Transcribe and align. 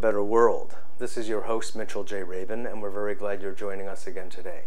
Better 0.00 0.22
World. 0.22 0.76
This 1.00 1.16
is 1.16 1.28
your 1.28 1.42
host, 1.42 1.74
Mitchell 1.74 2.04
J. 2.04 2.22
Rabin, 2.22 2.66
and 2.66 2.80
we're 2.80 2.88
very 2.88 3.16
glad 3.16 3.42
you're 3.42 3.50
joining 3.50 3.88
us 3.88 4.06
again 4.06 4.30
today. 4.30 4.62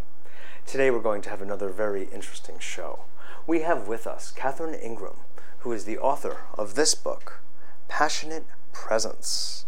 Today, 0.66 0.92
we're 0.92 1.00
going 1.00 1.22
to 1.22 1.30
have 1.30 1.42
another 1.42 1.70
very 1.70 2.10
interesting 2.12 2.60
show. 2.60 3.06
We 3.48 3.62
have 3.62 3.88
with 3.88 4.06
us 4.06 4.30
Catherine 4.32 4.74
Ingram, 4.74 5.22
who 5.60 5.72
is 5.72 5.86
the 5.86 5.98
author 5.98 6.40
of 6.58 6.76
this 6.76 6.96
book, 6.96 7.40
Passionate 7.88 8.44
Presence. 8.74 9.64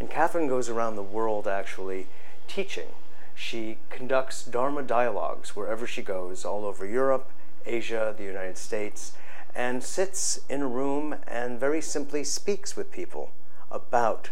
And 0.00 0.08
Catherine 0.08 0.48
goes 0.48 0.70
around 0.70 0.96
the 0.96 1.02
world 1.02 1.46
actually 1.46 2.06
teaching. 2.48 2.88
She 3.34 3.76
conducts 3.90 4.46
Dharma 4.46 4.82
dialogues 4.82 5.54
wherever 5.54 5.86
she 5.86 6.00
goes, 6.00 6.46
all 6.46 6.64
over 6.64 6.86
Europe, 6.86 7.30
Asia, 7.66 8.14
the 8.16 8.24
United 8.24 8.56
States, 8.56 9.12
and 9.54 9.84
sits 9.84 10.40
in 10.48 10.62
a 10.62 10.66
room 10.66 11.16
and 11.28 11.60
very 11.60 11.82
simply 11.82 12.24
speaks 12.24 12.76
with 12.76 12.90
people 12.90 13.32
about 13.70 14.30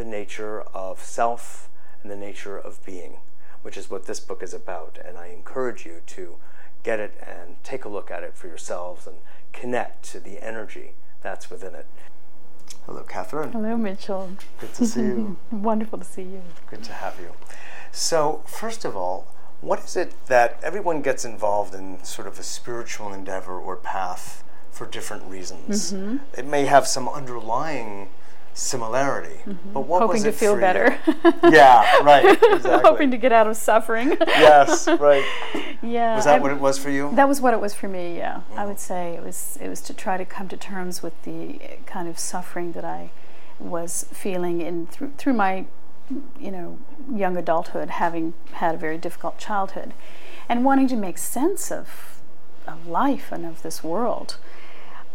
the 0.00 0.06
nature 0.06 0.62
of 0.72 1.02
self 1.02 1.68
and 2.02 2.10
the 2.10 2.16
nature 2.16 2.56
of 2.56 2.82
being, 2.86 3.18
which 3.60 3.76
is 3.76 3.90
what 3.90 4.06
this 4.06 4.18
book 4.18 4.42
is 4.42 4.54
about. 4.54 4.96
And 5.04 5.18
I 5.18 5.26
encourage 5.26 5.84
you 5.84 6.00
to 6.06 6.36
get 6.82 6.98
it 6.98 7.12
and 7.20 7.62
take 7.62 7.84
a 7.84 7.88
look 7.90 8.10
at 8.10 8.22
it 8.22 8.34
for 8.34 8.46
yourselves 8.46 9.06
and 9.06 9.16
connect 9.52 10.02
to 10.12 10.18
the 10.18 10.42
energy 10.42 10.94
that's 11.20 11.50
within 11.50 11.74
it. 11.74 11.84
Hello, 12.86 13.02
Catherine. 13.02 13.52
Hello, 13.52 13.76
Mitchell. 13.76 14.30
Good 14.58 14.72
to 14.72 14.86
see 14.86 15.00
you. 15.02 15.36
Wonderful 15.50 15.98
to 15.98 16.04
see 16.04 16.22
you. 16.22 16.42
Good 16.70 16.82
to 16.84 16.94
have 16.94 17.20
you. 17.20 17.32
So, 17.92 18.42
first 18.46 18.86
of 18.86 18.96
all, 18.96 19.26
what 19.60 19.84
is 19.84 19.96
it 19.96 20.14
that 20.28 20.58
everyone 20.62 21.02
gets 21.02 21.26
involved 21.26 21.74
in 21.74 22.02
sort 22.04 22.26
of 22.26 22.38
a 22.38 22.42
spiritual 22.42 23.12
endeavor 23.12 23.60
or 23.60 23.76
path 23.76 24.42
for 24.70 24.86
different 24.86 25.24
reasons. 25.24 25.92
Mm-hmm. 25.92 26.16
It 26.38 26.46
may 26.46 26.64
have 26.64 26.86
some 26.86 27.08
underlying 27.08 28.08
similarity, 28.54 29.36
mm-hmm. 29.44 29.72
but 29.72 29.82
what 29.82 30.02
hoping 30.02 30.14
was 30.14 30.24
it 30.24 30.32
to 30.32 30.36
feel 30.36 30.56
better? 30.56 30.98
yeah, 31.44 31.98
right. 32.02 32.38
Exactly. 32.50 32.88
hoping 32.88 33.10
to 33.10 33.16
get 33.16 33.32
out 33.32 33.46
of 33.46 33.56
suffering. 33.56 34.16
yes, 34.20 34.86
right. 35.00 35.24
Yeah. 35.82 36.16
Was 36.16 36.24
that 36.24 36.38
I, 36.38 36.38
what 36.40 36.50
it 36.50 36.60
was 36.60 36.78
for 36.78 36.90
you? 36.90 37.10
That 37.14 37.28
was 37.28 37.40
what 37.40 37.54
it 37.54 37.60
was 37.60 37.74
for 37.74 37.88
me. 37.88 38.16
Yeah, 38.16 38.34
mm-hmm. 38.34 38.58
I 38.58 38.66
would 38.66 38.78
say 38.78 39.14
it 39.14 39.22
was. 39.22 39.58
It 39.60 39.68
was 39.68 39.80
to 39.82 39.94
try 39.94 40.16
to 40.16 40.24
come 40.24 40.48
to 40.48 40.56
terms 40.56 41.02
with 41.02 41.20
the 41.22 41.60
kind 41.86 42.08
of 42.08 42.18
suffering 42.18 42.72
that 42.72 42.84
I 42.84 43.10
was 43.58 44.06
feeling 44.12 44.60
in 44.60 44.86
through 44.86 45.12
through 45.16 45.34
my, 45.34 45.66
you 46.38 46.50
know, 46.50 46.78
young 47.12 47.36
adulthood, 47.36 47.90
having 47.90 48.34
had 48.52 48.74
a 48.74 48.78
very 48.78 48.98
difficult 48.98 49.38
childhood, 49.38 49.92
and 50.48 50.64
wanting 50.64 50.88
to 50.88 50.96
make 50.96 51.18
sense 51.18 51.70
of 51.70 52.20
of 52.66 52.86
life 52.86 53.32
and 53.32 53.46
of 53.46 53.62
this 53.62 53.82
world. 53.82 54.36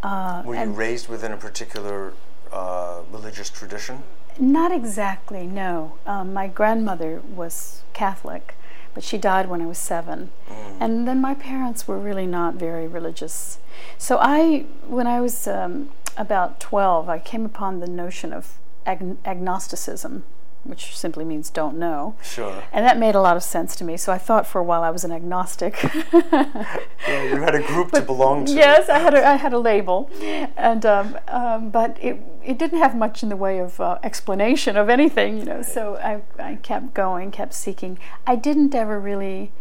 Uh, 0.01 0.43
Were 0.45 0.55
you 0.55 0.71
raised 0.71 1.07
within 1.07 1.31
a 1.31 1.37
particular 1.37 2.13
uh, 2.55 3.01
religious 3.11 3.49
tradition? 3.49 4.03
Not 4.39 4.71
exactly, 4.71 5.45
no. 5.45 5.97
Um, 6.05 6.33
my 6.33 6.47
grandmother 6.47 7.21
was 7.21 7.83
Catholic, 7.93 8.55
but 8.93 9.03
she 9.03 9.17
died 9.17 9.49
when 9.49 9.61
I 9.61 9.65
was 9.65 9.77
seven. 9.77 10.31
Mm. 10.49 10.77
And 10.79 11.07
then 11.07 11.21
my 11.21 11.33
parents 11.33 11.87
were 11.87 11.99
really 11.99 12.25
not 12.25 12.55
very 12.55 12.87
religious. 12.87 13.59
So 13.97 14.17
I, 14.21 14.65
when 14.87 15.07
I 15.07 15.21
was 15.21 15.47
um, 15.47 15.91
about 16.17 16.59
12, 16.59 17.09
I 17.09 17.19
came 17.19 17.45
upon 17.45 17.79
the 17.79 17.87
notion 17.87 18.33
of 18.33 18.57
ag- 18.85 19.17
agnosticism 19.25 20.23
which 20.65 20.97
simply 20.97 21.23
means 21.23 21.49
don't 21.49 21.77
know. 21.77 22.15
Sure. 22.21 22.63
And 22.73 22.85
that 22.85 22.97
made 22.97 23.15
a 23.15 23.21
lot 23.21 23.37
of 23.37 23.43
sense 23.43 23.75
to 23.77 23.83
me. 23.83 23.97
So 23.97 24.11
I 24.11 24.17
thought 24.17 24.47
for 24.47 24.59
a 24.59 24.63
while 24.63 24.83
I 24.83 24.89
was 24.89 25.03
an 25.03 25.11
agnostic. 25.11 25.81
yeah, 26.13 27.23
you 27.23 27.41
had 27.41 27.55
a 27.55 27.61
group 27.61 27.91
but 27.91 28.01
to 28.01 28.05
belong 28.05 28.45
to. 28.45 28.53
Yes, 28.53 28.89
I 28.89 28.99
had 28.99 29.13
a, 29.13 29.25
I 29.25 29.35
had 29.35 29.53
a 29.53 29.59
label, 29.59 30.09
and 30.57 30.85
um, 30.85 31.17
um, 31.27 31.69
but 31.69 31.97
it 32.01 32.19
it 32.43 32.57
didn't 32.57 32.79
have 32.79 32.95
much 32.95 33.23
in 33.23 33.29
the 33.29 33.35
way 33.35 33.59
of 33.59 33.79
uh, 33.79 33.99
explanation 34.03 34.75
of 34.75 34.89
anything, 34.89 35.37
you 35.37 35.45
know. 35.45 35.61
So 35.61 35.97
I 35.97 36.21
I 36.41 36.55
kept 36.55 36.93
going, 36.93 37.31
kept 37.31 37.53
seeking. 37.53 37.99
I 38.25 38.35
didn't 38.35 38.73
ever 38.73 38.99
really 38.99 39.51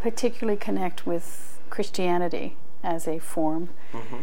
particularly 0.00 0.58
connect 0.58 1.06
with 1.06 1.58
Christianity 1.70 2.56
as 2.82 3.08
a 3.08 3.18
form. 3.18 3.70
Mm-hmm. 3.92 4.16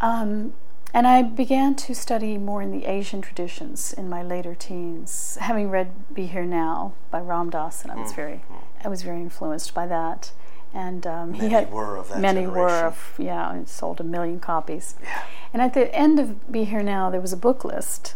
Um, 0.00 0.54
and 0.94 1.08
I 1.08 1.22
began 1.22 1.74
to 1.74 1.94
study 1.94 2.38
more 2.38 2.62
in 2.62 2.70
the 2.70 2.86
Asian 2.86 3.20
traditions 3.20 3.92
in 3.92 4.08
my 4.08 4.22
later 4.22 4.54
teens, 4.54 5.36
having 5.40 5.68
read 5.68 6.14
Be 6.14 6.26
Here 6.26 6.44
Now 6.44 6.94
by 7.10 7.20
Ram 7.20 7.50
Dass, 7.50 7.82
and 7.82 7.90
I 7.90 7.96
was 7.96 8.12
mm. 8.12 8.16
very, 8.16 8.44
I 8.84 8.88
was 8.88 9.02
very 9.02 9.20
influenced 9.20 9.74
by 9.74 9.88
that. 9.88 10.30
And 10.72 11.04
um, 11.06 11.32
many 11.32 11.44
he 11.44 11.50
had 11.50 11.72
were 11.72 11.96
of 11.96 12.08
that 12.10 12.20
many 12.20 12.42
generation. 12.42 12.60
were 12.60 12.86
of 12.86 13.14
yeah, 13.18 13.56
it 13.56 13.68
sold 13.68 14.00
a 14.00 14.04
million 14.04 14.38
copies. 14.38 14.94
Yeah. 15.02 15.22
And 15.52 15.60
at 15.60 15.74
the 15.74 15.92
end 15.94 16.20
of 16.20 16.50
Be 16.50 16.64
Here 16.64 16.82
Now, 16.82 17.10
there 17.10 17.20
was 17.20 17.32
a 17.32 17.36
book 17.36 17.64
list, 17.64 18.14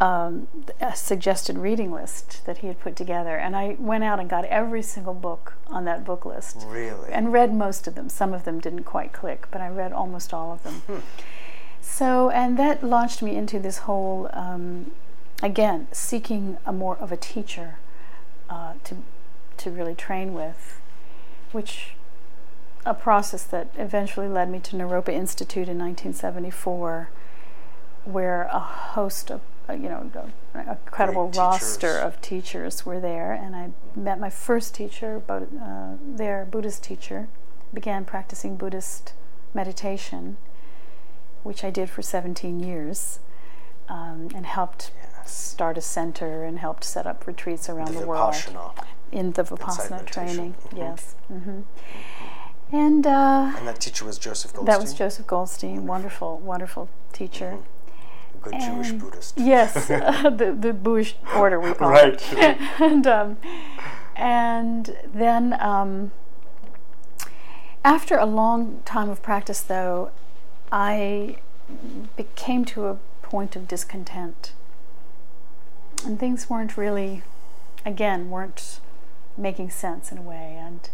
um, 0.00 0.48
a 0.80 0.96
suggested 0.96 1.58
reading 1.58 1.92
list 1.92 2.44
that 2.46 2.58
he 2.58 2.68
had 2.68 2.80
put 2.80 2.96
together, 2.96 3.36
and 3.36 3.54
I 3.54 3.76
went 3.78 4.02
out 4.02 4.18
and 4.18 4.30
got 4.30 4.46
every 4.46 4.82
single 4.82 5.14
book 5.14 5.54
on 5.66 5.84
that 5.84 6.06
book 6.06 6.24
list. 6.24 6.64
Really. 6.66 7.12
And 7.12 7.34
read 7.34 7.54
most 7.54 7.86
of 7.86 7.94
them. 7.94 8.08
Some 8.08 8.32
of 8.32 8.44
them 8.44 8.60
didn't 8.60 8.84
quite 8.84 9.12
click, 9.12 9.46
but 9.50 9.60
I 9.60 9.68
read 9.68 9.92
almost 9.92 10.32
all 10.32 10.52
of 10.52 10.62
them. 10.62 10.74
Hmm. 10.86 11.00
So, 11.84 12.30
and 12.30 12.58
that 12.58 12.82
launched 12.82 13.22
me 13.22 13.36
into 13.36 13.60
this 13.60 13.78
whole, 13.78 14.28
um, 14.32 14.90
again, 15.42 15.86
seeking 15.92 16.56
a 16.66 16.72
more 16.72 16.96
of 16.96 17.12
a 17.12 17.16
teacher 17.16 17.78
uh, 18.50 18.72
to 18.84 18.96
to 19.58 19.70
really 19.70 19.94
train 19.94 20.34
with, 20.34 20.80
which 21.52 21.94
a 22.84 22.94
process 22.94 23.44
that 23.44 23.68
eventually 23.78 24.26
led 24.26 24.50
me 24.50 24.58
to 24.60 24.76
Naropa 24.76 25.10
Institute 25.10 25.68
in 25.68 25.78
1974, 25.78 27.10
where 28.04 28.42
a 28.44 28.58
host 28.58 29.30
of 29.30 29.42
uh, 29.68 29.74
you 29.74 29.88
know 29.88 30.10
a 30.54 30.76
credible 30.86 31.28
roster 31.28 31.96
of 31.96 32.20
teachers 32.20 32.84
were 32.84 32.98
there, 32.98 33.32
and 33.32 33.54
I 33.54 33.70
met 33.94 34.18
my 34.18 34.30
first 34.30 34.74
teacher, 34.74 35.22
uh, 35.28 35.42
their 36.04 36.44
Buddhist 36.44 36.82
teacher, 36.82 37.28
began 37.72 38.04
practicing 38.04 38.56
Buddhist 38.56 39.12
meditation 39.52 40.38
which 41.44 41.62
I 41.62 41.70
did 41.70 41.88
for 41.88 42.02
17 42.02 42.58
years, 42.58 43.20
um, 43.88 44.28
and 44.34 44.44
helped 44.44 44.90
yes. 45.00 45.32
start 45.32 45.78
a 45.78 45.80
center 45.80 46.44
and 46.44 46.58
helped 46.58 46.82
set 46.82 47.06
up 47.06 47.26
retreats 47.26 47.68
around 47.68 47.94
the, 47.94 48.00
the 48.00 48.06
world 48.06 48.34
in 49.12 49.32
the 49.32 49.44
Vipassana 49.44 50.04
training. 50.04 50.54
Mm-hmm. 50.54 50.76
Yes. 50.76 51.14
Mm-hmm. 51.32 51.60
And, 52.72 53.06
uh, 53.06 53.52
and 53.56 53.68
that 53.68 53.78
teacher 53.80 54.04
was 54.04 54.18
Joseph 54.18 54.52
Goldstein. 54.52 54.66
That 54.66 54.80
was 54.80 54.94
Joseph 54.94 55.26
Goldstein. 55.28 55.86
Wonderful, 55.86 56.38
wonderful, 56.38 56.88
wonderful 56.88 56.88
teacher. 57.12 57.52
Mm-hmm. 57.52 57.70
Good 58.42 58.54
and 58.54 58.84
Jewish 58.84 58.92
Buddhist. 59.00 59.38
Yes, 59.38 59.72
the 59.88 60.56
the 60.58 60.72
Buddhist 60.72 61.16
order 61.34 61.60
we 61.60 61.72
call 61.72 61.90
right. 61.90 62.14
it. 62.14 62.32
Right. 62.32 62.58
and 62.80 63.06
um, 63.06 63.36
and 64.16 64.96
then 65.12 65.56
um, 65.60 66.10
after 67.84 68.16
a 68.16 68.26
long 68.26 68.82
time 68.84 69.08
of 69.08 69.22
practice, 69.22 69.60
though, 69.60 70.10
I 70.76 71.36
became 72.16 72.64
to 72.64 72.86
a 72.88 72.98
point 73.22 73.54
of 73.54 73.68
discontent. 73.68 74.54
And 76.04 76.18
things 76.18 76.50
weren't 76.50 76.76
really, 76.76 77.22
again, 77.86 78.28
weren't 78.28 78.80
making 79.36 79.70
sense 79.70 80.10
in 80.10 80.18
a 80.18 80.22
way. 80.22 80.58
And 80.58 80.90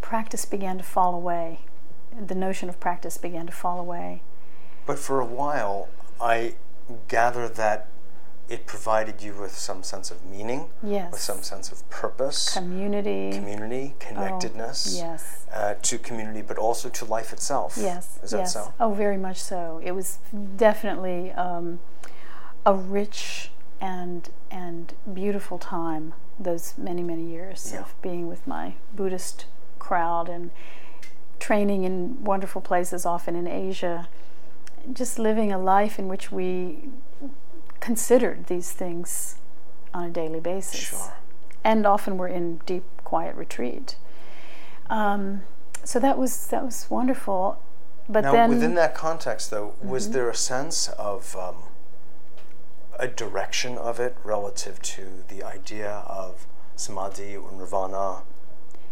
practice 0.00 0.44
began 0.44 0.78
to 0.78 0.84
fall 0.84 1.16
away. 1.16 1.58
The 2.16 2.36
notion 2.36 2.68
of 2.68 2.78
practice 2.78 3.18
began 3.18 3.46
to 3.46 3.52
fall 3.52 3.80
away. 3.80 4.22
But 4.86 5.00
for 5.00 5.20
a 5.20 5.26
while, 5.26 5.88
I 6.20 6.54
gather 7.08 7.48
that 7.48 7.88
it 8.48 8.66
provided 8.66 9.22
you 9.22 9.32
with 9.32 9.56
some 9.56 9.82
sense 9.82 10.10
of 10.10 10.24
meaning, 10.26 10.68
yes. 10.82 11.10
with 11.10 11.20
some 11.20 11.42
sense 11.42 11.72
of 11.72 11.88
purpose, 11.88 12.52
community, 12.52 13.32
community, 13.32 13.94
connectedness, 13.98 15.00
oh, 15.00 15.06
yes, 15.06 15.46
uh, 15.52 15.74
to 15.80 15.98
community, 15.98 16.42
but 16.42 16.58
also 16.58 16.88
to 16.90 17.04
life 17.04 17.32
itself. 17.32 17.78
Yes, 17.80 18.18
is 18.22 18.32
that 18.32 18.38
yes. 18.38 18.52
so? 18.52 18.74
Oh, 18.78 18.92
very 18.92 19.16
much 19.16 19.42
so. 19.42 19.80
It 19.82 19.92
was 19.92 20.18
definitely 20.56 21.32
um, 21.32 21.80
a 22.66 22.74
rich 22.74 23.50
and 23.80 24.28
and 24.50 24.92
beautiful 25.12 25.58
time. 25.58 26.12
Those 26.38 26.74
many 26.76 27.02
many 27.02 27.24
years 27.24 27.70
yeah. 27.72 27.80
of 27.80 27.94
being 28.02 28.28
with 28.28 28.46
my 28.46 28.74
Buddhist 28.94 29.46
crowd 29.78 30.28
and 30.28 30.50
training 31.38 31.84
in 31.84 32.22
wonderful 32.24 32.60
places, 32.60 33.06
often 33.06 33.36
in 33.36 33.46
Asia. 33.46 34.08
Just 34.92 35.18
living 35.18 35.50
a 35.50 35.58
life 35.58 35.98
in 35.98 36.08
which 36.08 36.30
we 36.30 36.90
considered 37.84 38.46
these 38.46 38.72
things 38.72 39.36
on 39.92 40.04
a 40.04 40.10
daily 40.10 40.40
basis. 40.40 40.80
Sure. 40.80 41.12
And 41.62 41.86
often 41.86 42.16
we're 42.16 42.28
in 42.28 42.62
deep, 42.64 42.84
quiet 43.04 43.36
retreat. 43.36 43.96
Um, 44.88 45.42
so 45.84 45.98
that 45.98 46.16
was 46.16 46.46
that 46.46 46.64
was 46.64 46.86
wonderful. 46.88 47.60
But 48.08 48.22
now, 48.22 48.32
then, 48.32 48.50
within 48.50 48.74
that 48.74 48.94
context, 48.94 49.50
though, 49.50 49.74
mm-hmm. 49.78 49.90
was 49.90 50.10
there 50.10 50.30
a 50.30 50.34
sense 50.34 50.88
of 50.88 51.36
um, 51.36 51.56
a 52.98 53.06
direction 53.06 53.76
of 53.76 54.00
it 54.00 54.16
relative 54.24 54.80
to 54.82 55.24
the 55.28 55.42
idea 55.42 56.04
of 56.06 56.46
samadhi 56.76 57.36
or 57.36 57.52
nirvana 57.52 58.22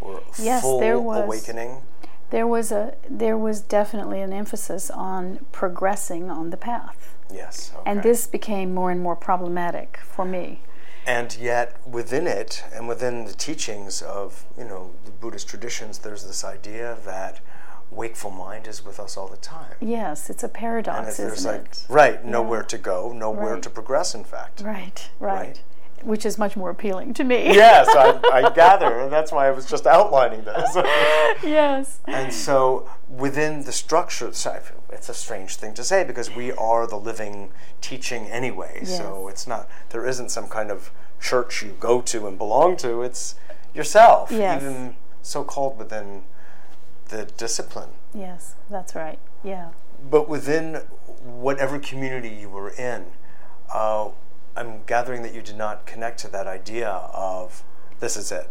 or 0.03 0.23
yes, 0.39 0.61
full 0.63 0.81
there 0.81 1.01
was, 1.01 1.25
awakening? 1.25 1.83
There 2.29 2.47
was 2.47 2.71
a 2.71 2.95
there 3.09 3.39
was 3.39 3.63
definitely 3.63 4.21
an 4.21 4.35
emphasis 4.35 4.91
on 4.91 5.47
progressing 5.51 6.31
on 6.31 6.51
the 6.51 6.59
path 6.59 7.15
Yes. 7.33 7.73
Okay. 7.75 7.91
And 7.91 8.03
this 8.03 8.27
became 8.27 8.75
more 8.75 8.91
and 8.91 9.01
more 9.01 9.17
problematic 9.17 9.99
for 10.03 10.25
me. 10.25 10.61
And 11.07 11.37
yet, 11.37 11.77
within 11.87 12.27
it, 12.29 12.63
and 12.73 12.87
within 12.87 13.25
the 13.25 13.33
teachings 13.33 14.03
of 14.03 14.45
you 14.57 14.65
know 14.65 14.93
the 15.05 15.11
Buddhist 15.11 15.49
traditions, 15.49 15.99
there's 15.99 16.25
this 16.25 16.45
idea 16.45 16.97
that 17.05 17.41
wakeful 17.91 18.31
mind 18.31 18.67
is 18.67 18.85
with 18.85 18.99
us 19.01 19.17
all 19.17 19.29
the 19.29 19.37
time. 19.37 19.75
Yes, 19.81 20.31
it's 20.31 20.45
a 20.45 20.49
paradox, 20.49 21.17
there's 21.17 21.39
isn't 21.39 21.53
like 21.53 21.61
it? 21.73 21.85
right, 21.89 22.25
nowhere 22.25 22.63
to 22.63 22.79
go, 22.79 23.13
nowhere 23.13 23.55
Right. 23.55 23.63
to 23.63 23.71
progress. 23.71 24.15
In 24.15 24.25
fact. 24.25 24.63
Right, 24.63 25.11
right, 25.19 25.35
Right. 25.35 25.61
Which 26.05 26.27
is 26.27 26.39
much 26.39 26.57
more 26.57 26.71
appealing 26.71 27.15
to 27.15 27.25
me. 27.25 27.55
Yes, 27.55 27.89
I, 27.89 28.21
I 28.33 28.51
gather. 28.53 29.09
That's 29.09 29.33
why 29.33 29.49
I 29.49 29.51
was 29.51 29.67
just 29.67 29.87
outlining 29.87 30.45
this. 30.45 30.75
yes. 31.43 32.01
And 32.07 32.33
so, 32.33 32.89
within 33.09 33.65
the 33.65 33.73
structure, 33.73 34.29
it's 34.29 35.09
a 35.09 35.15
strange 35.15 35.57
thing 35.57 35.75
to 35.75 35.85
say 35.85 36.05
because 36.05 36.35
we 36.35 36.53
are 36.53 36.87
the 36.87 36.97
living 36.97 37.51
teaching 37.81 38.27
anyway. 38.27 38.85
So 38.85 39.29
it's 39.29 39.47
not 39.47 39.69
there 39.91 40.07
isn't 40.07 40.31
some 40.31 40.49
kind 40.49 40.71
of 40.71 40.91
church 41.21 41.63
you 41.63 41.77
go 41.79 42.01
to 42.03 42.27
and 42.27 42.37
belong 42.37 42.77
to. 42.79 43.03
It's 43.03 43.35
yourself, 43.75 44.31
Yes. 44.31 44.63
even 44.63 44.97
so 45.23 45.45
called 45.45 45.79
within 45.79 46.25
the 47.09 47.25
discipline. 47.25 47.91
Yes, 48.15 48.55
that's 48.69 48.95
right. 48.95 49.19
Yeah. 49.45 49.71
But 50.11 50.29
within 50.29 50.83
whatever 51.23 51.79
community 51.79 52.29
you 52.29 52.49
were 52.49 52.71
in, 52.71 53.07
uh, 53.73 54.11
I'm 54.57 54.83
gathering 54.87 55.23
that 55.23 55.35
you 55.35 55.43
did 55.43 55.57
not 55.57 55.87
connect 55.87 56.19
to 56.21 56.29
that 56.29 56.47
idea 56.47 56.89
of 56.89 57.65
this 58.01 58.17
is 58.17 58.31
it. 58.31 58.51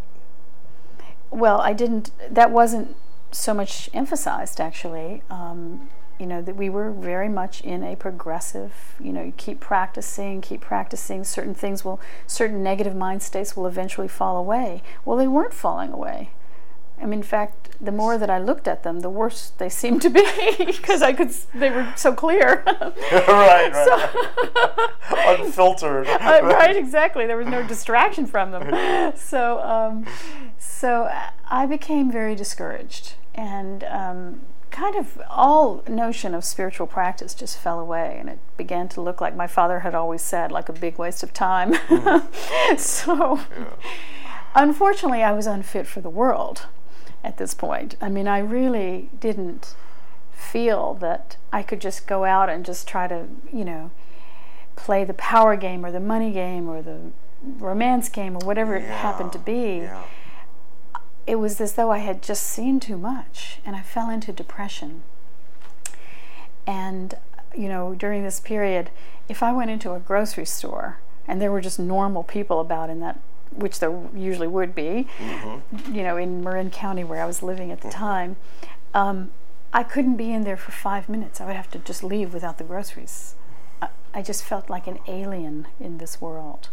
Well, 1.29 1.61
I 1.61 1.73
didn't. 1.73 2.11
That 2.29 2.51
wasn't 2.51 2.95
so 3.31 3.53
much 3.53 3.89
emphasized, 3.93 4.59
actually. 4.59 5.23
Um, 5.29 5.89
you 6.19 6.27
know 6.27 6.41
that 6.41 6.55
we 6.55 6.69
were 6.69 6.91
very 6.91 7.29
much 7.29 7.61
in 7.61 7.83
a 7.83 7.95
progressive. 7.95 8.95
You 8.99 9.13
know, 9.13 9.23
you 9.23 9.33
keep 9.35 9.59
practicing, 9.59 10.41
keep 10.41 10.61
practicing. 10.61 11.23
Certain 11.23 11.55
things 11.55 11.83
will, 11.83 11.99
certain 12.27 12.61
negative 12.61 12.95
mind 12.95 13.23
states 13.23 13.55
will 13.55 13.65
eventually 13.65 14.07
fall 14.07 14.37
away. 14.37 14.83
Well, 15.03 15.17
they 15.17 15.27
weren't 15.27 15.53
falling 15.53 15.91
away. 15.91 16.31
I 17.01 17.05
mean, 17.05 17.19
in 17.19 17.23
fact, 17.23 17.61
the 17.81 17.91
more 17.91 18.17
that 18.17 18.29
I 18.29 18.37
looked 18.37 18.67
at 18.67 18.83
them, 18.83 18.99
the 18.99 19.09
worse 19.09 19.51
they 19.57 19.69
seemed 19.69 20.03
to 20.03 20.09
be 20.09 20.23
because 20.65 21.01
I 21.01 21.13
could. 21.13 21.31
They 21.53 21.71
were 21.71 21.91
so 21.95 22.13
clear. 22.13 22.63
right, 22.65 23.71
right. 23.73 25.39
Unfiltered. 25.39 26.07
Uh, 26.07 26.41
right, 26.43 26.75
exactly. 26.75 27.25
There 27.25 27.37
was 27.37 27.47
no 27.47 27.65
distraction 27.65 28.27
from 28.27 28.51
them. 28.51 29.13
So, 29.15 29.59
um, 29.61 30.05
so 30.59 31.11
I 31.49 31.65
became 31.65 32.11
very 32.11 32.35
discouraged, 32.35 33.13
and 33.33 33.83
um, 33.85 34.41
kind 34.69 34.95
of 34.95 35.19
all 35.27 35.83
notion 35.87 36.35
of 36.35 36.45
spiritual 36.45 36.85
practice 36.85 37.33
just 37.33 37.57
fell 37.57 37.79
away, 37.79 38.17
and 38.19 38.29
it 38.29 38.39
began 38.57 38.87
to 38.89 39.01
look 39.01 39.19
like 39.19 39.35
my 39.35 39.47
father 39.47 39.79
had 39.79 39.95
always 39.95 40.21
said, 40.21 40.51
like 40.51 40.69
a 40.69 40.73
big 40.73 40.99
waste 40.99 41.23
of 41.23 41.33
time. 41.33 41.73
so, 42.77 43.39
unfortunately, 44.53 45.23
I 45.23 45.31
was 45.31 45.47
unfit 45.47 45.87
for 45.87 46.01
the 46.01 46.09
world 46.09 46.67
at 47.23 47.37
this 47.37 47.53
point. 47.53 47.95
I 48.01 48.09
mean, 48.09 48.27
I 48.27 48.39
really 48.39 49.09
didn't 49.19 49.75
feel 50.31 50.95
that 50.95 51.37
I 51.53 51.63
could 51.63 51.79
just 51.79 52.07
go 52.07 52.25
out 52.25 52.49
and 52.49 52.65
just 52.65 52.87
try 52.87 53.07
to, 53.07 53.27
you 53.53 53.63
know, 53.63 53.91
play 54.75 55.03
the 55.03 55.13
power 55.13 55.55
game 55.55 55.85
or 55.85 55.91
the 55.91 55.99
money 55.99 56.31
game 56.31 56.67
or 56.67 56.81
the 56.81 57.11
romance 57.43 58.09
game 58.09 58.35
or 58.35 58.45
whatever 58.45 58.75
it 58.75 58.83
happened 58.83 59.31
to 59.33 59.39
be. 59.39 59.77
Yeah. 59.77 60.03
It 61.27 61.35
was 61.35 61.61
as 61.61 61.73
though 61.73 61.91
I 61.91 61.99
had 61.99 62.21
just 62.23 62.43
seen 62.43 62.79
too 62.79 62.97
much 62.97 63.59
and 63.65 63.75
I 63.75 63.81
fell 63.81 64.09
into 64.09 64.33
depression. 64.33 65.03
And, 66.65 67.15
you 67.55 67.67
know, 67.67 67.93
during 67.93 68.23
this 68.23 68.39
period, 68.39 68.89
if 69.29 69.43
I 69.43 69.51
went 69.51 69.71
into 69.71 69.93
a 69.93 69.99
grocery 69.99 70.45
store 70.45 70.99
and 71.27 71.41
there 71.41 71.51
were 71.51 71.61
just 71.61 71.79
normal 71.79 72.23
people 72.23 72.59
about 72.59 72.89
in 72.89 72.99
that, 73.01 73.19
which 73.55 73.79
there 73.79 73.93
usually 74.15 74.47
would 74.47 74.73
be, 74.73 75.07
you 75.91 76.03
know, 76.03 76.17
in 76.17 76.43
Marin 76.43 76.69
County 76.69 77.03
where 77.03 77.21
I 77.21 77.25
was 77.25 77.43
living 77.43 77.71
at 77.71 77.81
the 77.81 77.89
time, 77.89 78.37
um, 78.93 79.31
I 79.73 79.83
couldn't 79.83 80.17
be 80.17 80.31
in 80.31 80.43
there 80.43 80.57
for 80.57 80.71
five 80.71 81.07
minutes. 81.07 81.39
I 81.39 81.45
would 81.45 81.55
have 81.55 81.71
to 81.71 81.79
just 81.79 82.03
leave 82.03 82.33
without 82.33 82.57
the 82.57 82.63
groceries. 82.63 83.35
I, 83.81 83.89
I 84.13 84.21
just 84.21 84.43
felt 84.43 84.69
like 84.69 84.87
an 84.87 84.99
alien 85.07 85.67
in 85.79 85.97
this 85.97 86.19
world 86.19 86.69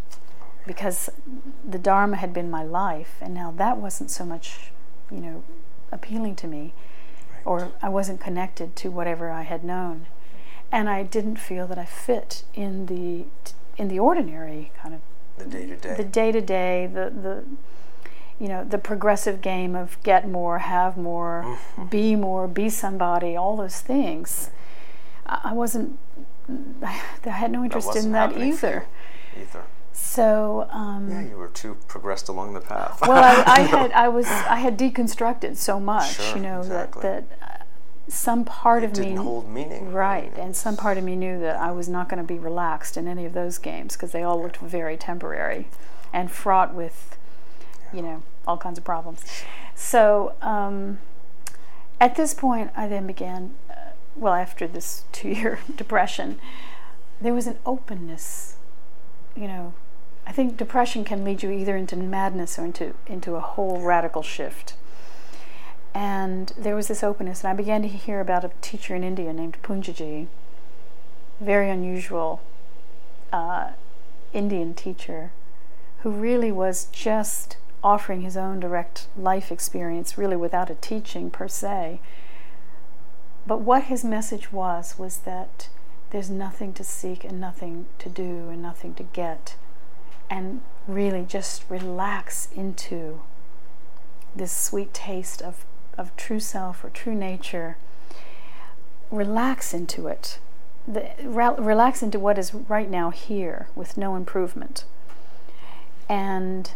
because 0.67 1.09
the 1.69 1.79
Dharma 1.79 2.17
had 2.17 2.33
been 2.33 2.51
my 2.51 2.63
life, 2.63 3.17
and 3.21 3.33
now 3.35 3.53
that 3.57 3.79
wasn't 3.79 4.11
so 4.11 4.25
much, 4.25 4.71
you 5.11 5.21
know, 5.21 5.43
appealing 5.91 6.37
to 6.37 6.47
me, 6.47 6.75
or 7.45 7.73
I 7.81 7.89
wasn't 7.89 8.21
connected 8.21 8.77
to 8.77 8.91
whatever 8.91 9.31
I 9.31 9.43
had 9.43 9.65
known, 9.65 10.07
and 10.71 10.89
I 10.89 11.03
didn't 11.03 11.37
feel 11.37 11.67
that 11.69 11.79
I 11.79 11.87
fit 11.87 12.45
in 12.55 12.87
the 12.87 13.25
in 13.79 13.89
the 13.89 13.99
ordinary 13.99 14.73
kind 14.77 14.95
of 14.95 15.01
The 15.39 15.45
day 15.47 15.67
to 15.67 15.77
day, 15.77 15.95
the 15.97 16.05
day. 16.05 16.33
to 16.33 16.41
day, 16.41 16.87
the 16.93 17.11
the 17.11 17.45
you 18.39 18.49
know 18.49 18.65
the 18.65 18.79
progressive 18.79 19.41
game 19.41 19.75
of 19.75 20.01
get 20.03 20.29
more, 20.29 20.59
have 20.59 20.97
more, 20.97 21.59
be 21.91 22.17
more, 22.17 22.47
be 22.49 22.69
somebody, 22.69 23.37
all 23.37 23.57
those 23.57 23.81
things. 23.81 24.51
I 25.27 25.41
I 25.45 25.53
wasn't. 25.53 25.99
I 26.83 27.01
had 27.31 27.51
no 27.51 27.63
interest 27.65 27.89
wasn't 27.89 28.07
in 28.07 28.13
that 28.13 28.37
either. 28.39 28.87
Either. 29.39 29.65
So. 29.93 30.67
Um, 30.71 31.11
Yeah, 31.11 31.23
you 31.23 31.37
were 31.37 31.49
too 31.49 31.77
progressed 31.89 32.29
along 32.29 32.55
the 32.55 32.61
path. 32.61 33.01
well, 33.03 33.23
I, 33.23 33.43
I 33.59 33.61
had 33.63 33.93
I 33.93 34.09
was 34.09 34.27
I 34.27 34.57
had 34.57 34.79
deconstructed 34.79 35.57
so 35.57 35.79
much, 35.79 36.17
Sure, 36.17 36.37
you 36.37 36.43
know, 36.43 36.61
exactly. 36.61 37.03
that 37.03 37.29
that 37.29 37.58
some 38.09 38.45
part 38.45 38.85
of 38.85 38.93
didn't 38.93 39.11
me 39.11 39.17
hold 39.17 39.49
meaning. 39.49 39.93
right, 39.93 40.33
and 40.37 40.57
some 40.57 40.77
part 40.77 40.99
of 40.99 41.05
me 41.05 41.15
knew 41.15 41.39
that 41.41 41.57
I 41.57 41.71
was 41.71 41.89
not 41.89 42.09
going 42.09 42.23
to 42.23 42.27
be 42.27 42.39
relaxed 42.39 42.97
in 42.97 43.07
any 43.07 43.25
of 43.25 43.35
those 43.35 43.59
games 43.59 43.95
because 43.95 44.13
they 44.13 44.23
all 44.23 44.43
looked 44.43 44.57
very 44.59 44.97
temporary 44.97 45.69
and 46.13 46.31
fraught 46.31 46.75
with, 46.75 47.19
you 47.93 48.03
know, 48.03 48.23
all 48.47 48.57
kinds 48.57 48.79
of 48.79 48.85
problems. 48.85 49.23
So 49.75 50.35
um, 50.41 50.99
at 52.01 52.17
this 52.17 52.35
point, 52.35 52.71
I 52.77 52.89
then 52.89 53.07
began. 53.07 53.55
Uh, 53.71 53.75
well, 54.17 54.35
after 54.35 54.67
this 54.67 55.05
two-year 55.13 55.61
depression, 55.77 56.41
there 57.21 57.35
was 57.35 57.47
an 57.47 57.59
openness. 57.65 58.57
You 59.37 59.47
know, 59.47 59.75
I 60.27 60.33
think 60.33 60.57
depression 60.57 61.05
can 61.05 61.25
lead 61.25 61.43
you 61.43 61.51
either 61.51 61.77
into 61.77 61.97
madness 61.97 62.59
or 62.59 62.65
into 62.65 62.95
into 63.07 63.37
a 63.37 63.41
whole 63.41 63.81
radical 63.81 64.23
shift. 64.23 64.75
And 66.01 66.53
there 66.57 66.77
was 66.77 66.87
this 66.87 67.03
openness, 67.03 67.43
and 67.43 67.51
I 67.51 67.55
began 67.55 67.83
to 67.83 67.89
hear 67.89 68.21
about 68.21 68.45
a 68.45 68.53
teacher 68.61 68.95
in 68.95 69.03
India 69.03 69.33
named 69.33 69.59
Poonjaji, 69.65 70.29
very 71.41 71.69
unusual 71.69 72.41
uh, 73.33 73.71
Indian 74.33 74.75
teacher, 74.75 75.33
who 76.03 76.11
really 76.13 76.53
was 76.53 76.85
just 76.93 77.57
offering 77.83 78.21
his 78.21 78.37
own 78.37 78.61
direct 78.61 79.09
life 79.17 79.51
experience, 79.51 80.17
really 80.17 80.37
without 80.37 80.71
a 80.71 80.77
teaching 80.77 81.33
per 81.33 81.49
se. 81.49 81.99
But 83.45 83.63
what 83.63 83.85
his 83.85 84.05
message 84.05 84.53
was 84.53 85.01
was 85.01 85.19
that 85.31 85.69
there's 86.11 86.31
nothing 86.31 86.73
to 86.75 86.85
seek 86.85 87.25
and 87.25 87.41
nothing 87.41 87.87
to 87.99 88.09
do 88.09 88.51
and 88.51 88.63
nothing 88.63 88.95
to 88.95 89.03
get, 89.03 89.57
and 90.31 90.61
really 90.87 91.25
just 91.27 91.65
relax 91.69 92.51
into 92.55 93.21
this 94.37 94.53
sweet 94.53 94.95
taste 94.95 95.43
of, 95.43 95.65
of 95.99 96.17
true 96.17 96.41
self 96.41 96.83
or 96.85 96.91
true 96.91 97.15
nature. 97.15 97.77
Relax 99.11 99.75
into 99.75 100.07
it. 100.07 100.39
The, 100.87 101.11
re- 101.23 101.55
relax 101.59 102.03
into 102.03 102.19
what 102.19 102.39
is 102.39 102.55
right 102.55 102.89
now 102.89 103.11
here 103.11 103.69
with 103.75 103.99
no 103.99 104.17
improvement. 104.17 104.85
And 106.09 106.71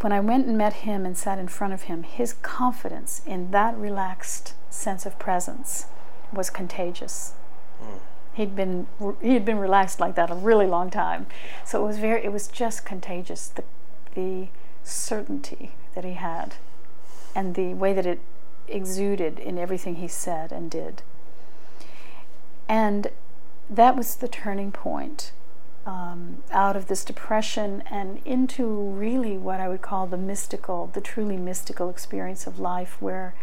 when 0.00 0.12
I 0.12 0.20
went 0.20 0.46
and 0.46 0.58
met 0.58 0.74
him 0.74 1.06
and 1.06 1.16
sat 1.16 1.38
in 1.38 1.48
front 1.48 1.72
of 1.72 1.82
him, 1.82 2.02
his 2.02 2.34
confidence 2.34 3.22
in 3.26 3.50
that 3.52 3.76
relaxed 3.76 4.54
sense 4.70 5.06
of 5.06 5.18
presence 5.18 5.86
was 6.32 6.50
contagious. 6.50 7.32
Hmm. 7.80 7.98
He'd 8.34 8.54
been 8.54 8.86
he 9.20 9.34
had 9.34 9.44
been 9.44 9.58
relaxed 9.58 9.98
like 9.98 10.14
that 10.14 10.30
a 10.30 10.34
really 10.34 10.66
long 10.66 10.90
time, 10.90 11.26
so 11.64 11.82
it 11.82 11.86
was 11.86 11.98
very 11.98 12.24
it 12.24 12.30
was 12.30 12.46
just 12.46 12.84
contagious. 12.84 13.48
The 13.48 13.64
the 14.14 14.48
certainty 14.88 15.72
that 15.94 16.04
he 16.04 16.14
had, 16.14 16.54
and 17.34 17.54
the 17.54 17.74
way 17.74 17.92
that 17.92 18.06
it 18.06 18.20
exuded 18.66 19.38
in 19.38 19.58
everything 19.58 19.96
he 19.96 20.08
said 20.08 20.52
and 20.52 20.70
did. 20.70 21.02
And 22.68 23.10
that 23.70 23.96
was 23.96 24.16
the 24.16 24.28
turning 24.28 24.72
point 24.72 25.32
um, 25.86 26.42
out 26.50 26.76
of 26.76 26.88
this 26.88 27.04
depression 27.04 27.82
and 27.90 28.20
into 28.24 28.66
really 28.66 29.38
what 29.38 29.60
I 29.60 29.68
would 29.68 29.80
call 29.80 30.06
the 30.06 30.18
mystical, 30.18 30.90
the 30.92 31.00
truly 31.00 31.36
mystical 31.36 31.88
experience 31.88 32.46
of 32.46 32.58
life, 32.58 33.00
where 33.00 33.34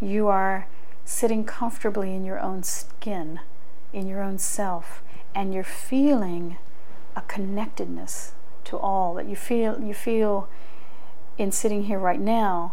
you 0.00 0.26
are 0.26 0.66
sitting 1.04 1.44
comfortably 1.44 2.14
in 2.14 2.24
your 2.24 2.40
own 2.40 2.64
skin, 2.64 3.40
in 3.92 4.08
your 4.08 4.20
own 4.22 4.38
self, 4.38 5.02
and 5.34 5.54
you're 5.54 5.62
feeling 5.62 6.58
a 7.14 7.20
connectedness 7.22 8.32
to 8.64 8.76
all 8.76 9.14
that 9.14 9.26
you 9.26 9.36
feel. 9.36 9.80
You 9.80 9.94
feel 9.94 10.48
in 11.38 11.52
sitting 11.52 11.84
here 11.84 11.98
right 11.98 12.20
now 12.20 12.72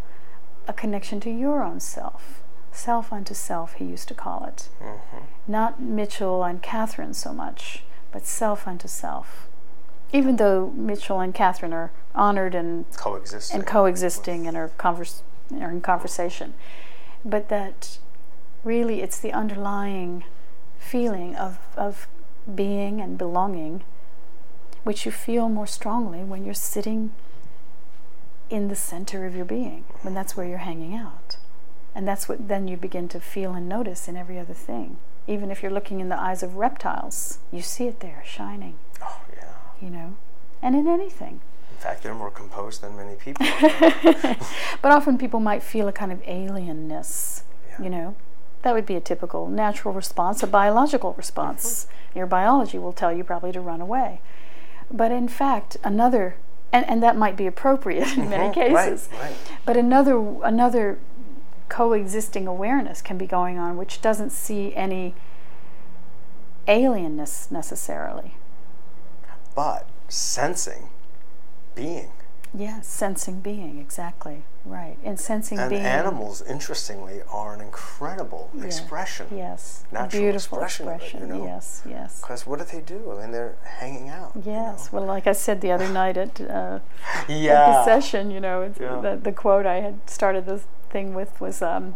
a 0.68 0.74
connection 0.74 1.20
to 1.22 1.30
your 1.30 1.64
own 1.64 1.80
self, 1.80 2.44
Self 2.74 3.14
unto 3.14 3.36
self, 3.36 3.76
he 3.76 3.86
used 3.86 4.08
to 4.08 4.16
call 4.16 4.46
it. 4.46 4.68
Mm-hmm. 4.82 5.18
Not 5.48 5.80
Mitchell 5.80 6.44
and 6.44 6.62
Catherine 6.62 7.14
so 7.14 7.32
much, 7.32 7.84
but 8.12 8.26
self 8.26 8.68
unto 8.68 8.88
self. 8.88 9.48
Even 10.12 10.38
though 10.38 10.72
Mitchell 10.76 11.20
and 11.20 11.36
Catherine 11.36 11.72
are 11.72 11.92
honored 12.16 12.56
and 12.56 12.86
Coexisting. 12.98 13.60
and 13.60 13.68
coexisting 13.68 14.48
and 14.48 14.58
are, 14.58 14.72
convers- 14.80 15.22
are 15.52 15.70
in 15.70 15.82
conversation, 15.82 16.56
but 17.24 17.48
that 17.50 18.00
really 18.64 19.02
it's 19.02 19.20
the 19.20 19.32
underlying 19.32 20.24
feeling 20.80 21.36
of, 21.36 21.60
of 21.78 22.08
being 22.54 23.00
and 23.00 23.20
belonging, 23.20 23.84
which 24.84 25.06
you 25.06 25.12
feel 25.12 25.48
more 25.48 25.68
strongly 25.68 26.24
when 26.24 26.44
you're 26.44 26.56
sitting 26.56 27.12
in 28.54 28.68
the 28.68 28.76
center 28.76 29.26
of 29.26 29.36
your 29.36 29.46
being, 29.46 29.84
when 30.04 30.14
that's 30.14 30.38
where 30.38 30.46
you're 30.46 30.60
hanging 30.60 30.94
out. 30.96 31.38
And 31.96 32.08
that's 32.08 32.30
what 32.30 32.48
then 32.48 32.68
you 32.68 32.78
begin 32.78 33.08
to 33.10 33.20
feel 33.20 33.54
and 33.54 33.68
notice 33.68 34.08
in 34.08 34.16
every 34.16 34.38
other 34.38 34.54
thing. 34.54 34.98
Even 35.28 35.50
if 35.52 35.64
you're 35.64 35.72
looking 35.72 36.00
in 36.00 36.10
the 36.10 36.20
eyes 36.20 36.44
of 36.44 36.56
reptiles, 36.56 37.40
you 37.52 37.62
see 37.62 37.88
it 37.88 38.00
there 38.00 38.24
shining, 38.26 38.76
Oh, 39.02 39.22
yeah. 39.36 39.54
you 39.82 39.90
know, 39.90 40.16
and 40.62 40.76
in 40.76 40.88
anything. 40.88 41.40
In 41.72 41.78
fact, 41.78 42.04
they're 42.04 42.14
more 42.14 42.32
composed 42.32 42.82
than 42.82 42.96
many 42.96 43.16
people. 43.16 43.46
But 44.82 44.92
often 44.92 45.18
people 45.18 45.40
might 45.40 45.64
feel 45.64 45.88
a 45.88 45.94
kind 45.94 46.12
of 46.12 46.22
alienness, 46.24 47.42
Yeah. 47.70 47.84
you 47.84 47.90
know. 47.90 48.16
That 48.62 48.74
would 48.74 48.86
be 48.86 48.96
a 48.96 49.02
typical 49.02 49.48
natural 49.48 49.94
response, 49.94 50.42
a 50.44 50.48
biological 50.48 51.14
response. 51.18 51.86
Mm-hmm. 51.86 52.18
Your 52.20 52.28
biology 52.28 52.78
will 52.78 52.94
tell 52.94 53.12
you 53.12 53.24
probably 53.24 53.52
to 53.52 53.60
run 53.62 53.82
away. 53.82 54.22
But 54.92 55.12
in 55.12 55.28
fact, 55.28 55.76
another, 55.84 56.36
and, 56.74 56.86
and 56.90 57.02
that 57.02 57.16
might 57.16 57.38
be 57.38 57.48
appropriate 57.48 58.18
in 58.18 58.30
many 58.30 58.46
Mhm, 58.54 58.74
right, 58.74 58.88
cases, 58.90 59.10
right. 59.22 59.34
but 59.66 59.78
another, 59.78 60.18
another 60.44 61.00
coexisting 61.70 62.46
awareness 62.48 63.02
can 63.02 63.18
be 63.18 63.26
going 63.26 63.58
on 63.58 63.78
which 63.78 64.02
doesn't 64.02 64.32
see 64.32 64.76
any 64.76 65.16
alienness 66.68 67.50
necessarily. 67.52 68.36
But 69.56 69.88
sensing, 70.10 70.90
being. 71.76 72.12
Yes, 72.56 72.88
sensing 72.88 73.40
being, 73.40 73.80
exactly. 73.80 74.44
Right. 74.64 74.98
And 75.04 75.20
sensing 75.20 75.58
And 75.58 75.70
being. 75.72 75.82
animals, 75.82 76.42
interestingly, 76.44 77.22
are 77.32 77.54
an 77.54 77.62
incredible 77.62 78.50
Yeah. 78.54 78.66
expression. 78.66 79.28
Yes. 79.32 79.84
natural 79.92 80.22
Beautiful 80.22 80.62
expression 80.62 80.88
of 80.88 81.02
it, 81.02 81.14
you 81.20 81.26
know? 81.40 81.46
Yes, 81.46 81.82
yes. 81.90 82.22
Because 82.22 82.46
what 82.46 82.60
do 82.60 82.66
they 82.66 82.80
do? 82.82 83.12
I 83.12 83.22
mean, 83.22 83.32
they're 83.32 83.56
hanging 83.64 84.10
out. 84.10 84.32
you 84.36 84.44
Yes. 84.46 84.92
know? 84.94 85.00
Well, 85.00 85.08
like 85.08 85.26
I 85.26 85.34
said 85.34 85.62
the 85.62 85.72
other 85.72 85.90
night 86.02 86.16
at, 86.16 86.40
uh, 86.42 86.80
at 87.28 87.28
the 87.28 87.84
session, 87.86 88.30
you 88.30 88.40
know, 88.40 88.62
it's, 88.62 88.80
Yeah. 88.80 89.00
the, 89.02 89.16
the 89.22 89.32
quote 89.32 89.66
I 89.66 89.82
had 89.82 90.08
started 90.10 90.46
the 90.46 90.62
thing 90.92 91.16
with 91.16 91.42
was, 91.42 91.62
um, 91.64 91.96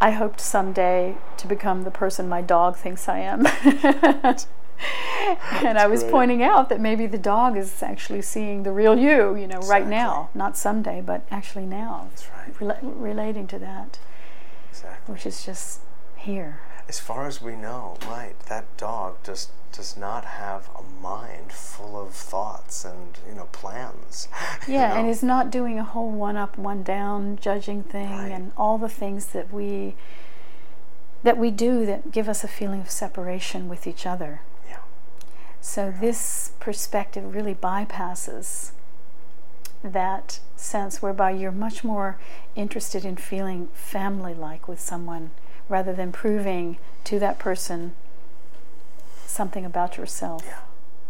I 0.00 0.12
hoped 0.12 0.40
someday 0.40 1.16
to 1.36 1.46
become 1.46 1.82
the 1.84 1.90
person 1.90 2.28
my 2.28 2.40
dog 2.40 2.76
thinks 2.76 3.08
I 3.08 3.18
am. 3.18 3.46
and 5.64 5.78
I 5.78 5.86
was 5.86 6.02
great. 6.02 6.12
pointing 6.12 6.42
out 6.42 6.68
that 6.68 6.80
maybe 6.80 7.06
the 7.06 7.18
dog 7.18 7.56
is 7.56 7.82
actually 7.82 8.22
seeing 8.22 8.62
the 8.62 8.72
real 8.72 8.98
you, 8.98 9.34
you 9.36 9.46
know, 9.46 9.60
right 9.60 9.86
now. 9.86 10.30
Not 10.34 10.56
someday, 10.56 11.00
but 11.00 11.22
actually 11.30 11.66
now. 11.66 12.08
That's 12.10 12.28
right. 12.30 12.54
Rela- 12.58 12.78
relating 12.82 13.46
to 13.48 13.58
that, 13.58 13.98
Exactly. 14.70 15.12
which 15.12 15.26
is 15.26 15.44
just 15.44 15.80
here. 16.16 16.60
As 16.88 16.98
far 16.98 17.26
as 17.26 17.42
we 17.42 17.54
know, 17.56 17.98
right, 18.06 18.38
that 18.48 18.64
dog 18.76 19.16
just 19.24 19.50
does 19.72 19.96
not 19.96 20.24
have 20.24 20.70
a 20.78 20.82
mind 21.02 21.52
full 21.52 22.00
of 22.00 22.14
thoughts 22.14 22.84
and, 22.84 23.18
you 23.28 23.34
know, 23.34 23.48
plans. 23.52 24.26
you 24.66 24.74
Yeah, 24.74 24.94
and 24.96 25.06
know? 25.06 25.10
is 25.10 25.22
not 25.22 25.50
doing 25.50 25.78
a 25.78 25.84
whole 25.84 26.10
one 26.10 26.36
up, 26.36 26.56
one 26.56 26.82
down 26.82 27.36
judging 27.40 27.82
thing 27.82 28.10
Right. 28.10 28.30
and 28.32 28.52
all 28.56 28.78
the 28.78 28.88
things 28.88 29.26
that 29.26 29.52
we 29.52 29.96
that 31.24 31.36
we 31.36 31.50
do 31.50 31.84
that 31.84 32.12
give 32.12 32.28
us 32.28 32.44
a 32.44 32.48
feeling 32.48 32.80
of 32.80 32.88
separation 32.90 33.68
with 33.68 33.86
each 33.88 34.06
other. 34.06 34.40
So 35.68 35.90
this 35.90 36.52
perspective 36.60 37.34
really 37.34 37.54
bypasses 37.54 38.70
that 39.84 40.40
sense 40.56 41.02
whereby 41.02 41.32
you're 41.32 41.52
much 41.52 41.84
more 41.84 42.18
interested 42.56 43.04
in 43.04 43.16
feeling 43.16 43.66
family 43.74 44.32
like 44.32 44.66
with 44.66 44.80
someone 44.80 45.30
rather 45.68 45.92
than 45.92 46.10
proving 46.10 46.78
to 47.04 47.18
that 47.18 47.38
person 47.38 47.94
something 49.26 49.66
about 49.66 49.98
yourself 49.98 50.42
Yeah. 50.46 50.60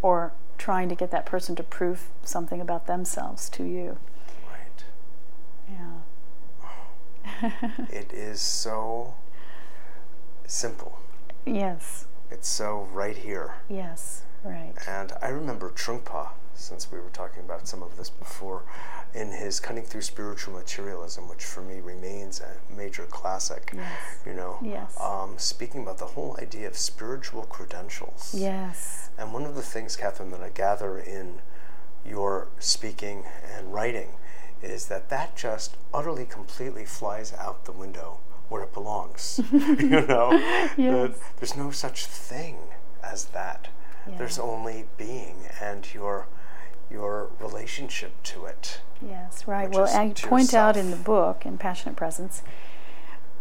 or 0.02 0.32
trying 0.58 0.88
to 0.88 0.96
get 0.96 1.12
that 1.12 1.24
person 1.24 1.54
to 1.54 1.62
prove 1.62 2.08
something 2.24 2.60
about 2.60 2.88
themselves 2.88 3.48
to 3.50 3.62
you. 3.62 3.98
Right. 4.50 4.82
Yeah. 7.40 7.60
It 7.92 8.12
is 8.12 8.40
so 8.40 9.14
simple. 10.48 10.98
Yes. 11.46 12.06
It's 12.28 12.48
so 12.48 12.88
right 12.92 13.16
here. 13.16 13.54
Yes. 13.68 14.24
Right. 14.44 14.72
And 14.86 15.12
I 15.22 15.28
remember 15.28 15.70
Trungpa, 15.70 16.28
since 16.54 16.90
we 16.90 16.98
were 16.98 17.10
talking 17.10 17.42
about 17.44 17.66
some 17.68 17.82
of 17.82 17.96
this 17.96 18.10
before, 18.10 18.62
in 19.14 19.30
his 19.32 19.58
Cutting 19.60 19.84
Through 19.84 20.02
Spiritual 20.02 20.54
Materialism, 20.54 21.28
which 21.28 21.44
for 21.44 21.60
me 21.62 21.80
remains 21.80 22.40
a 22.40 22.74
major 22.74 23.04
classic, 23.04 23.72
Yes. 23.74 23.86
you 24.26 24.34
know, 24.34 24.58
Yes. 24.62 24.94
um, 25.00 25.34
speaking 25.38 25.82
about 25.82 25.98
the 25.98 26.06
whole 26.06 26.36
idea 26.40 26.66
of 26.68 26.76
spiritual 26.76 27.44
credentials. 27.44 28.34
Yes. 28.36 29.08
And 29.18 29.32
one 29.32 29.44
of 29.44 29.54
the 29.54 29.62
things, 29.62 29.96
Catherine, 29.96 30.30
that 30.32 30.42
I 30.42 30.50
gather 30.50 30.98
in 30.98 31.40
your 32.04 32.48
speaking 32.58 33.24
and 33.56 33.72
writing 33.72 34.14
is 34.62 34.86
that 34.86 35.08
that 35.08 35.36
just 35.36 35.76
utterly, 35.94 36.24
completely 36.26 36.84
flies 36.84 37.32
out 37.34 37.64
the 37.64 37.72
window 37.72 38.18
where 38.48 38.62
it 38.62 38.72
belongs. 38.74 39.40
you 39.52 40.06
know, 40.06 40.32
Yes. 40.76 40.76
That 40.76 41.14
there's 41.38 41.56
no 41.56 41.70
such 41.70 42.06
thing 42.06 42.56
as 43.02 43.26
that. 43.26 43.68
There's 44.16 44.38
only 44.38 44.86
being 44.96 45.36
and 45.60 45.92
your 45.92 46.26
your 46.90 47.28
relationship 47.38 48.12
to 48.22 48.46
it. 48.46 48.80
Yes, 49.02 49.46
right. 49.46 49.68
Well, 49.70 49.86
I 49.86 50.10
point 50.10 50.54
out 50.54 50.76
in 50.76 50.90
the 50.90 50.96
book 50.96 51.44
in 51.44 51.58
Passionate 51.58 51.96
Presence, 51.96 52.42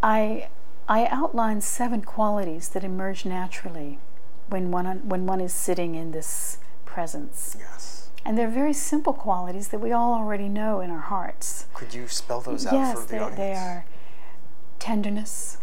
I 0.04 0.50
I 0.90 1.06
outline 1.08 1.62
seven 1.62 2.02
qualities 2.02 2.70
that 2.70 2.84
emerge 2.84 3.26
naturally 3.26 4.00
when 4.50 4.72
one 4.72 5.08
when 5.08 5.26
one 5.26 5.42
is 5.42 5.54
sitting 5.54 5.96
in 5.96 6.12
this 6.12 6.58
presence, 6.86 7.56
Yes. 7.60 8.10
and 8.26 8.38
they're 8.38 8.50
very 8.50 8.74
simple 8.74 9.14
qualities 9.14 9.68
that 9.70 9.80
we 9.80 9.92
all 9.92 10.14
already 10.14 10.48
know 10.50 10.80
in 10.80 10.90
our 10.90 11.00
hearts. 11.02 11.68
Could 11.74 11.94
you 11.94 12.08
spell 12.08 12.42
those 12.42 12.66
out 12.66 12.74
yes, 12.74 12.94
for 13.00 13.06
the 13.06 13.08
they, 13.08 13.20
audience? 13.20 13.38
they 13.38 13.54
are 13.54 13.86
tenderness. 14.80 15.58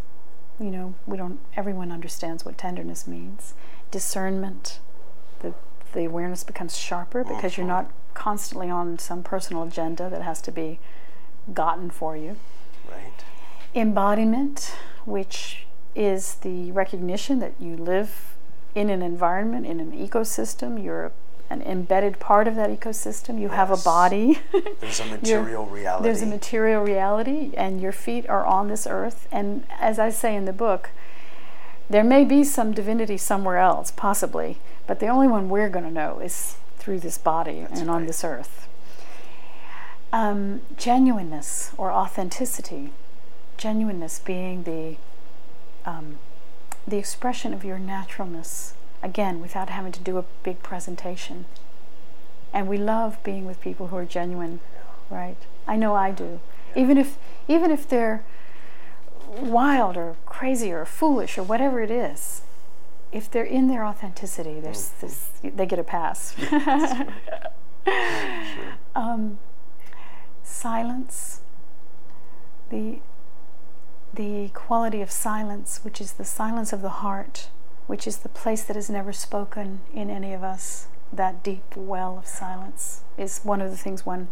You 0.61 0.71
know, 0.71 0.95
we 1.07 1.17
don't. 1.17 1.41
Everyone 1.57 1.91
understands 1.91 2.45
what 2.45 2.57
tenderness 2.59 3.07
means. 3.07 3.55
Discernment. 3.91 4.81
The 5.95 6.05
awareness 6.05 6.45
becomes 6.45 6.77
sharper 6.77 7.25
because 7.25 7.57
you're 7.57 7.65
Mhm. 7.65 7.69
not 7.69 7.87
constantly 8.15 8.69
on 8.71 8.99
some 8.99 9.23
personal 9.23 9.63
agenda 9.65 10.09
that 10.11 10.23
has 10.23 10.41
to 10.43 10.53
be 10.53 10.79
gotten 11.53 11.91
for 11.91 12.17
you. 12.17 12.37
Right. 12.91 13.25
Embodiment, 13.75 14.75
which 15.05 15.67
is 15.95 16.35
the 16.43 16.71
recognition 16.73 17.39
that 17.41 17.53
you 17.59 17.77
live 17.77 18.35
in 18.75 18.91
an 18.91 19.03
environment, 19.03 19.67
in 19.67 19.81
an 19.81 19.93
ecosystem. 19.93 20.83
You're 20.83 21.13
an 21.51 21.63
embedded 21.63 22.19
part 22.19 22.49
of 22.49 22.57
that 22.57 22.71
ecosystem. 22.71 23.39
You 23.41 23.51
have 23.51 23.71
a 23.71 23.77
body. 23.77 24.41
There's 24.81 24.99
a 25.01 25.07
material 25.07 25.67
reality. 25.67 26.03
There's 26.05 26.23
a 26.23 26.27
material 26.27 26.83
reality, 26.83 27.53
and 27.57 27.81
your 27.81 27.93
feet 27.93 28.29
are 28.29 28.45
on 28.45 28.69
this 28.69 28.87
earth. 28.87 29.29
And 29.31 29.65
as 29.79 29.99
I 29.99 30.11
say 30.11 30.35
in 30.35 30.45
the 30.47 30.53
book, 30.53 30.91
there 31.89 32.03
may 32.05 32.25
be 32.25 32.43
some 32.45 32.73
divinity 32.73 33.17
somewhere 33.19 33.59
else, 33.59 33.91
possibly, 33.91 34.59
but 34.87 35.01
the 35.01 35.09
only 35.09 35.29
one 35.29 35.49
we're 35.49 35.69
going 35.69 35.85
to 35.85 35.91
know 35.91 36.19
is 36.19 36.57
through 36.79 37.01
this 37.01 37.19
body 37.19 37.61
That's 37.63 37.81
and 37.81 37.91
on 37.91 38.07
this 38.07 38.25
earth. 38.25 38.69
Um, 40.13 40.61
genuineness 40.77 41.73
or 41.77 41.91
authenticity, 41.91 42.93
genuineness 43.57 44.19
being 44.19 44.63
the 44.65 44.97
um, 45.87 46.19
the 46.87 46.99
expression 46.99 47.55
of 47.55 47.65
your 47.65 47.79
naturalness, 47.79 48.75
again, 49.03 49.41
without 49.41 49.71
having 49.71 49.93
to 49.93 50.01
do 50.01 50.19
a 50.19 50.25
big 50.43 50.63
presentation. 50.63 51.47
And 52.53 52.69
we 52.69 52.77
love 52.79 53.23
being 53.25 53.47
with 53.47 53.61
people 53.61 53.89
who 53.89 53.97
are 53.97 54.05
genuine, 54.05 54.61
right? 55.11 55.37
I 55.67 55.77
know 55.77 55.95
I 55.95 56.11
do. 56.11 56.41
Even 56.77 56.99
if 56.99 57.17
even 57.49 57.71
if 57.71 57.89
they're 57.89 58.23
wild 59.41 59.97
or 59.97 60.17
crazy 60.27 60.71
or 60.73 60.85
foolish 60.85 61.39
or 61.39 61.43
whatever 61.43 61.81
it 61.81 61.91
is, 61.91 62.43
if 63.15 63.31
they're 63.31 63.45
in 63.45 63.69
their 63.69 63.87
authenticity, 63.87 64.61
there's 64.61 64.91
this, 65.01 65.31
they 65.43 65.65
get 65.65 65.79
a 65.79 65.85
pass. 65.85 66.35
um, 68.95 69.39
silence, 70.43 71.41
the 72.71 72.99
the 74.15 74.49
quality 74.55 75.03
of 75.03 75.11
silence, 75.11 75.81
which 75.83 76.01
is 76.01 76.13
the 76.13 76.25
silence 76.25 76.73
of 76.73 76.83
the 76.83 76.89
heart, 76.89 77.49
which 77.87 78.07
is 78.07 78.19
the 78.19 78.29
place 78.29 78.63
that 78.63 78.77
is 78.77 78.89
never 78.89 79.13
spoken 79.13 79.81
in 79.93 80.09
any 80.09 80.33
of 80.33 80.45
us, 80.45 80.87
that 81.13 81.43
deep 81.43 81.77
well 81.77 82.19
of 82.19 82.27
silence, 82.27 83.03
is 83.19 83.41
one 83.41 83.61
of 83.61 83.73
the 83.73 83.77
things 83.77 84.07
one 84.07 84.29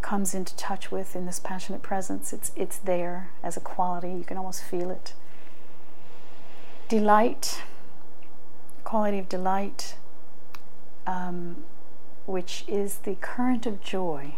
comes 0.00 0.34
into 0.34 0.56
touch 0.56 0.90
with 0.90 1.14
in 1.14 1.26
this 1.26 1.38
passionate 1.38 1.82
presence. 1.82 2.32
It's, 2.32 2.50
it's 2.56 2.78
there 2.78 3.30
as 3.42 3.58
a 3.58 3.60
quality, 3.60 4.08
you 4.08 4.24
can 4.24 4.38
almost 4.38 4.62
feel 4.64 4.90
it. 4.90 5.12
Delight, 6.88 7.60
quality 8.86 9.18
of 9.18 9.28
delight, 9.28 9.96
um, 11.08 11.64
which 12.24 12.64
is 12.68 12.98
the 12.98 13.16
current 13.16 13.66
of 13.66 13.82
joy 13.82 14.34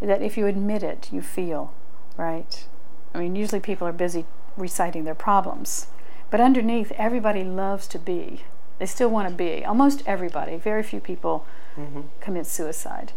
that 0.00 0.22
if 0.22 0.36
you 0.38 0.46
admit 0.46 0.82
it, 0.84 1.08
you 1.12 1.20
feel, 1.20 1.74
right? 2.16 2.66
I 3.12 3.18
mean, 3.18 3.34
usually 3.34 3.60
people 3.60 3.88
are 3.88 3.92
busy 3.92 4.24
reciting 4.56 5.02
their 5.02 5.16
problems, 5.16 5.88
but 6.30 6.40
underneath, 6.40 6.92
everybody 6.92 7.42
loves 7.42 7.88
to 7.88 7.98
be. 7.98 8.44
They 8.78 8.86
still 8.86 9.08
want 9.08 9.28
to 9.28 9.34
be. 9.34 9.64
Almost 9.64 10.02
everybody. 10.06 10.56
Very 10.56 10.82
few 10.82 11.00
people 11.00 11.44
mm-hmm. 11.76 12.02
commit 12.20 12.46
suicide, 12.46 13.12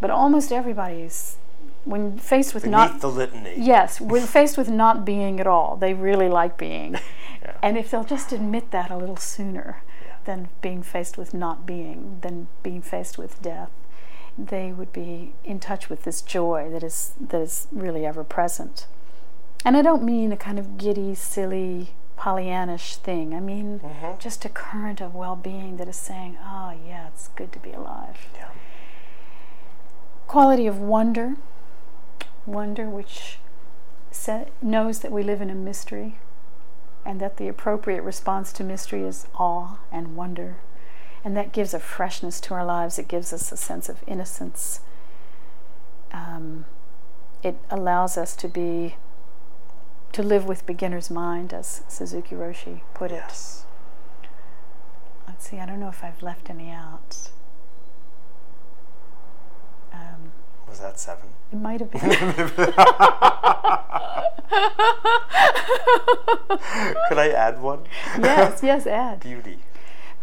but 0.00 0.10
almost 0.10 0.52
everybody's 0.52 1.36
when 1.84 2.18
faced 2.18 2.52
with 2.52 2.64
Beneath 2.64 2.76
not 2.76 3.00
the 3.00 3.08
litany. 3.08 3.54
Yes, 3.56 4.00
when 4.00 4.26
faced 4.38 4.58
with 4.58 4.68
not 4.68 5.04
being 5.06 5.40
at 5.40 5.46
all, 5.46 5.76
they 5.76 5.94
really 5.94 6.28
like 6.28 6.58
being. 6.58 6.98
yeah. 7.50 7.58
And 7.62 7.78
if 7.78 7.90
they'll 7.90 8.04
just 8.04 8.32
admit 8.32 8.70
that 8.70 8.90
a 8.90 8.96
little 8.96 9.16
sooner 9.16 9.82
yeah. 10.04 10.16
than 10.24 10.48
being 10.60 10.82
faced 10.82 11.18
with 11.18 11.34
not 11.34 11.66
being, 11.66 12.18
than 12.22 12.48
being 12.62 12.82
faced 12.82 13.18
with 13.18 13.42
death, 13.42 13.70
they 14.38 14.72
would 14.72 14.92
be 14.92 15.34
in 15.44 15.60
touch 15.60 15.90
with 15.90 16.04
this 16.04 16.22
joy 16.22 16.68
that 16.70 16.82
is 16.82 17.12
that 17.20 17.40
is 17.40 17.66
really 17.70 18.06
ever 18.06 18.24
present. 18.24 18.86
And 19.64 19.76
I 19.76 19.82
don't 19.82 20.02
mean 20.02 20.32
a 20.32 20.36
kind 20.36 20.58
of 20.58 20.78
giddy, 20.78 21.14
silly, 21.14 21.90
Pollyannish 22.18 22.96
thing. 22.96 23.34
I 23.34 23.40
mean 23.40 23.80
mm-hmm. 23.80 24.18
just 24.18 24.44
a 24.44 24.48
current 24.48 25.00
of 25.00 25.14
well-being 25.14 25.76
that 25.76 25.88
is 25.88 25.96
saying, 25.96 26.38
"Ah, 26.40 26.72
oh, 26.72 26.86
yeah, 26.86 27.08
it's 27.08 27.28
good 27.28 27.52
to 27.52 27.58
be 27.58 27.72
alive." 27.72 28.28
Yeah. 28.34 28.48
Quality 30.26 30.66
of 30.66 30.78
wonder, 30.78 31.36
wonder 32.46 32.88
which 32.88 33.38
knows 34.62 35.00
that 35.00 35.12
we 35.12 35.22
live 35.22 35.40
in 35.40 35.50
a 35.50 35.54
mystery, 35.54 36.18
and 37.10 37.20
that 37.20 37.36
the 37.36 37.48
appropriate 37.48 38.02
response 38.02 38.52
to 38.52 38.62
mystery 38.62 39.02
is 39.02 39.26
awe 39.34 39.78
and 39.90 40.16
wonder 40.16 40.58
and 41.24 41.36
that 41.36 41.52
gives 41.52 41.74
a 41.74 41.80
freshness 41.80 42.40
to 42.40 42.54
our 42.54 42.64
lives. 42.64 42.98
It 42.98 43.08
gives 43.08 43.32
us 43.32 43.52
a 43.52 43.56
sense 43.56 43.88
of 43.88 44.02
innocence. 44.06 44.80
Um, 46.12 46.64
it 47.42 47.56
allows 47.70 48.16
us 48.16 48.34
to 48.36 48.48
be 48.48 48.96
to 50.12 50.22
live 50.22 50.46
with 50.46 50.66
beginner's 50.66 51.08
mind, 51.08 51.52
as 51.52 51.82
Suzuki 51.86 52.34
Roshi 52.34 52.80
put 52.94 53.12
it. 53.12 53.22
Yes. 53.28 53.64
Let's 55.28 55.48
see. 55.48 55.58
I 55.58 55.66
don't 55.66 55.78
know 55.78 55.88
if 55.88 56.02
I've 56.02 56.20
left 56.20 56.50
any 56.50 56.70
out. 56.70 57.30
Um, 59.92 60.32
Was 60.70 60.78
that 60.78 61.00
seven? 61.00 61.28
It 61.52 61.56
might 61.56 61.80
have 61.80 61.90
been. 61.90 62.00
Could 67.08 67.18
I 67.18 67.30
add 67.34 67.60
one? 67.60 67.80
Yes, 68.18 68.62
yes, 68.62 68.86
add. 68.86 69.20
Beauty. 69.20 69.58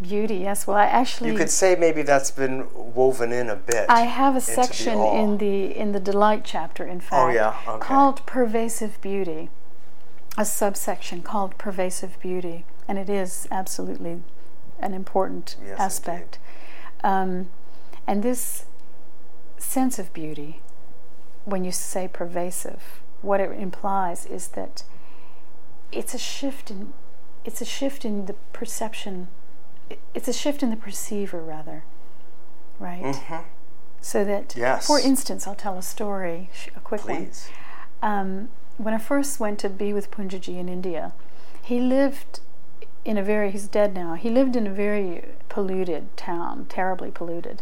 Beauty, 0.01 0.35
yes. 0.37 0.65
Well, 0.65 0.77
I 0.77 0.85
actually 0.85 1.31
you 1.31 1.37
could 1.37 1.49
say 1.49 1.75
maybe 1.75 2.01
that's 2.01 2.31
been 2.31 2.67
woven 2.73 3.33
in 3.33 3.49
a 3.49 3.57
bit. 3.57 3.87
I 3.89 4.01
have 4.01 4.38
a 4.38 4.41
section 4.41 4.97
the 4.99 5.05
in 5.07 5.38
the 5.39 5.77
in 5.77 5.91
the 5.91 5.99
delight 5.99 6.43
chapter, 6.45 6.86
in 6.86 7.01
fact, 7.01 7.13
oh, 7.13 7.29
yeah? 7.29 7.57
okay. 7.67 7.86
called 7.86 8.25
pervasive 8.25 9.01
beauty, 9.01 9.49
a 10.38 10.45
subsection 10.45 11.23
called 11.23 11.57
pervasive 11.57 12.17
beauty, 12.21 12.63
and 12.88 12.97
it 12.97 13.10
is 13.10 13.47
absolutely 13.51 14.21
an 14.79 14.93
important 14.93 15.57
yes, 15.65 15.79
aspect. 15.79 16.39
Um, 17.03 17.49
and 18.05 18.23
this 18.23 18.65
sense 19.58 20.00
of 20.00 20.13
beauty, 20.13 20.62
when 21.46 21.63
you 21.63 21.72
say 21.72 22.08
pervasive, 22.08 23.02
what 23.22 23.39
it 23.39 23.52
implies 23.52 24.26
is 24.26 24.50
that 24.50 24.84
it's 25.91 26.13
a 26.13 26.17
shift 26.17 26.70
in 26.70 26.93
it's 27.46 27.62
a 27.62 27.65
shift 27.65 28.04
in 28.04 28.26
the 28.26 28.34
perception 28.52 29.28
it's 30.13 30.28
a 30.28 30.34
shift 30.34 30.62
in 30.62 30.70
the 30.70 30.76
perceiver 30.76 31.41
rather 31.41 31.84
right 32.80 33.02
mm-hmm. 33.02 33.48
so 34.02 34.24
that 34.26 34.54
yes. 34.58 34.86
for 34.86 35.00
instance 35.00 35.48
i'll 35.48 35.56
tell 35.56 35.78
a 35.78 35.82
story 35.82 36.50
a 36.76 36.80
quick 36.82 37.02
Please. 37.02 37.50
one 38.00 38.12
um, 38.12 38.50
when 38.78 38.93
i 38.93 38.98
first 38.98 39.39
went 39.39 39.60
to 39.60 39.70
be 39.70 39.93
with 39.93 40.12
poonjaji 40.12 40.58
in 40.58 40.67
india 40.67 41.13
he 41.62 41.80
lived 41.80 42.41
in 43.06 43.17
a 43.17 43.24
very 43.24 43.52
he's 43.52 43.67
dead 43.67 43.96
now 43.96 44.15
he 44.15 44.30
lived 44.30 44.56
in 44.56 44.67
a 44.67 44.74
very 44.74 45.24
polluted 45.48 46.15
town 46.17 46.65
terribly 46.67 47.10
polluted 47.10 47.62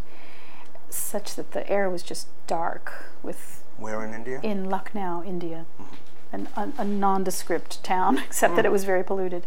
such 0.95 1.35
that 1.35 1.51
the 1.51 1.67
air 1.69 1.89
was 1.89 2.03
just 2.03 2.27
dark 2.47 3.05
with 3.23 3.63
where 3.77 4.03
in 4.03 4.13
india 4.13 4.39
in 4.43 4.69
lucknow 4.69 5.23
india 5.23 5.65
mm-hmm. 5.79 5.95
An, 6.31 6.49
a, 6.57 6.81
a, 6.81 6.83
nondescript 6.83 7.81
town 7.81 8.17
except 8.27 8.53
mm. 8.53 8.55
that 8.57 8.65
it 8.65 8.71
was 8.71 8.83
very 8.83 9.03
polluted 9.03 9.45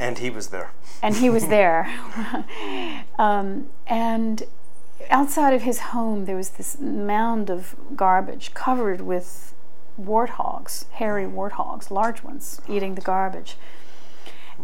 and 0.00 0.18
he 0.18 0.30
was 0.30 0.48
there. 0.48 0.72
And 1.02 1.16
he 1.16 1.28
was 1.28 1.48
there. 1.48 1.86
um, 3.18 3.68
and 3.86 4.42
outside 5.10 5.52
of 5.52 5.62
his 5.62 5.78
home, 5.78 6.24
there 6.24 6.36
was 6.36 6.50
this 6.50 6.80
mound 6.80 7.50
of 7.50 7.76
garbage 7.94 8.54
covered 8.54 9.02
with 9.02 9.54
warthogs, 10.00 10.90
hairy 10.92 11.26
warthogs, 11.26 11.90
large 11.90 12.24
ones, 12.24 12.62
eating 12.66 12.94
the 12.94 13.02
garbage. 13.02 13.56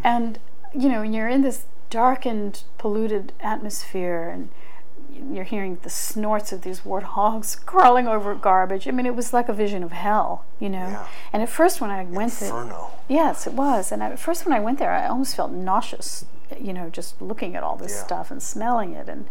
And, 0.03 0.39
you 0.75 0.89
know, 0.89 1.03
when 1.03 1.13
you're 1.13 1.29
in 1.29 1.43
this 1.43 1.67
darkened, 1.91 2.65
polluted 2.79 3.35
atmosphere 3.41 4.31
and 4.31 4.49
you're 5.31 5.45
hearing 5.45 5.79
the 5.83 5.91
snorts 5.91 6.53
of 6.53 6.63
these 6.63 6.81
warthogs 6.81 7.65
crawling 7.67 8.07
over 8.07 8.35
garbage. 8.35 8.87
I 8.87 8.91
mean, 8.91 9.07
it 9.07 9.15
was 9.15 9.33
like 9.33 9.49
a 9.49 9.53
vision 9.53 9.83
of 9.83 9.93
hell, 9.93 10.45
you 10.61 10.69
know. 10.69 10.89
Yeah. 10.89 11.09
And 11.33 11.43
at 11.43 11.49
first, 11.49 11.81
when 11.81 11.91
I 11.91 12.05
went 12.05 12.41
Inferno. 12.43 12.91
there, 13.09 13.17
yes, 13.19 13.47
it 13.47 13.53
was. 13.53 13.93
And 13.93 14.03
at 14.03 14.19
first, 14.19 14.47
when 14.47 14.53
I 14.55 14.61
went 14.61 14.79
there, 14.79 14.93
I 14.93 15.07
almost 15.07 15.37
felt 15.37 15.53
nauseous, 15.53 16.25
you 16.61 16.73
know, 16.73 16.91
just 16.91 17.21
looking 17.21 17.57
at 17.57 17.63
all 17.63 17.77
this 17.77 17.93
yeah. 17.93 18.05
stuff 18.05 18.31
and 18.31 18.43
smelling 18.43 18.93
it. 18.93 19.09
And 19.09 19.27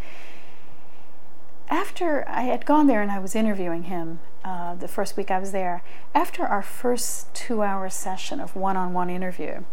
after 1.70 2.28
I 2.28 2.44
had 2.44 2.66
gone 2.66 2.88
there 2.88 3.02
and 3.02 3.12
I 3.12 3.20
was 3.20 3.36
interviewing 3.36 3.84
him 3.84 4.20
uh, 4.44 4.76
the 4.76 4.88
first 4.88 5.18
week 5.18 5.32
I 5.32 5.40
was 5.40 5.52
there, 5.52 5.84
after 6.14 6.46
our 6.46 6.62
first 6.62 7.34
two-hour 7.34 7.90
session 7.90 8.40
of 8.40 8.56
one-on-one 8.56 9.10
interview, 9.10 9.64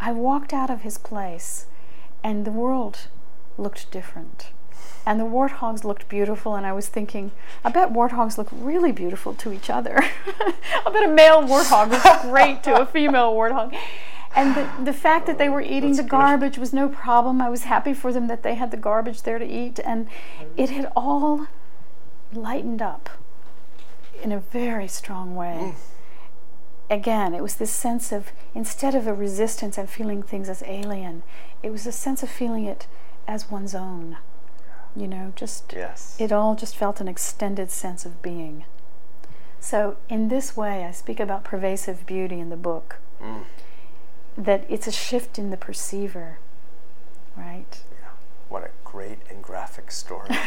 I 0.00 0.12
walked 0.12 0.52
out 0.52 0.70
of 0.70 0.82
his 0.82 0.98
place, 0.98 1.66
and 2.22 2.44
the 2.44 2.52
world 2.52 3.08
looked 3.56 3.90
different 3.90 4.52
and 5.06 5.18
the 5.18 5.24
warthogs 5.24 5.84
looked 5.84 6.08
beautiful 6.08 6.54
and 6.54 6.66
i 6.66 6.72
was 6.72 6.88
thinking 6.88 7.30
i 7.64 7.70
bet 7.70 7.92
warthogs 7.92 8.36
look 8.36 8.48
really 8.52 8.92
beautiful 8.92 9.34
to 9.34 9.52
each 9.52 9.70
other. 9.70 9.98
I 10.86 10.90
bet 10.92 11.04
a 11.04 11.08
male 11.08 11.42
warthog 11.42 11.90
looks 11.90 12.22
great 12.22 12.62
to 12.64 12.80
a 12.80 12.86
female 12.86 13.32
warthog. 13.32 13.76
And 14.36 14.54
the, 14.54 14.70
the 14.84 14.92
fact 14.92 15.26
that 15.26 15.38
they 15.38 15.48
were 15.48 15.62
eating 15.62 15.92
That's 15.92 16.02
the 16.02 16.08
garbage 16.08 16.58
was 16.58 16.72
no 16.72 16.88
problem. 16.88 17.40
I 17.40 17.48
was 17.48 17.64
happy 17.64 17.94
for 17.94 18.12
them 18.12 18.28
that 18.28 18.42
they 18.42 18.54
had 18.54 18.70
the 18.70 18.76
garbage 18.76 19.22
there 19.22 19.38
to 19.38 19.46
eat 19.46 19.80
and 19.84 20.06
it 20.56 20.70
had 20.70 20.92
all 20.94 21.46
lightened 22.32 22.82
up 22.82 23.08
in 24.22 24.32
a 24.32 24.40
very 24.40 24.88
strong 24.88 25.34
way. 25.34 25.58
Mm. 25.60 25.74
again 26.90 27.34
it 27.34 27.42
was 27.42 27.56
this 27.56 27.70
sense 27.70 28.12
of 28.12 28.32
instead 28.54 28.94
of 28.94 29.06
a 29.06 29.12
resistance 29.14 29.76
and 29.78 29.88
feeling 29.90 30.22
things 30.22 30.48
as 30.48 30.62
alien 30.66 31.22
it 31.62 31.70
was 31.70 31.86
a 31.86 31.92
sense 31.92 32.22
of 32.22 32.30
feeling 32.30 32.64
it 32.64 32.86
as 33.26 33.50
one's 33.50 33.74
own 33.74 34.16
you 35.00 35.06
know, 35.06 35.32
just 35.36 35.72
yes. 35.74 36.16
it 36.18 36.32
all 36.32 36.54
just 36.54 36.76
felt 36.76 37.00
an 37.00 37.08
extended 37.08 37.70
sense 37.70 38.04
of 38.04 38.22
being. 38.22 38.64
So, 39.60 39.96
in 40.08 40.28
this 40.28 40.56
way, 40.56 40.84
I 40.84 40.92
speak 40.92 41.20
about 41.20 41.44
pervasive 41.44 42.06
beauty 42.06 42.38
in 42.38 42.48
the 42.48 42.56
book. 42.56 42.96
Mm. 43.20 43.44
That 44.36 44.64
it's 44.68 44.86
a 44.86 44.92
shift 44.92 45.38
in 45.38 45.50
the 45.50 45.56
perceiver, 45.56 46.38
right? 47.36 47.80
Yeah. 47.90 48.10
What 48.48 48.62
a 48.62 48.70
great 48.84 49.18
and 49.28 49.42
graphic 49.42 49.90
story. 49.90 50.28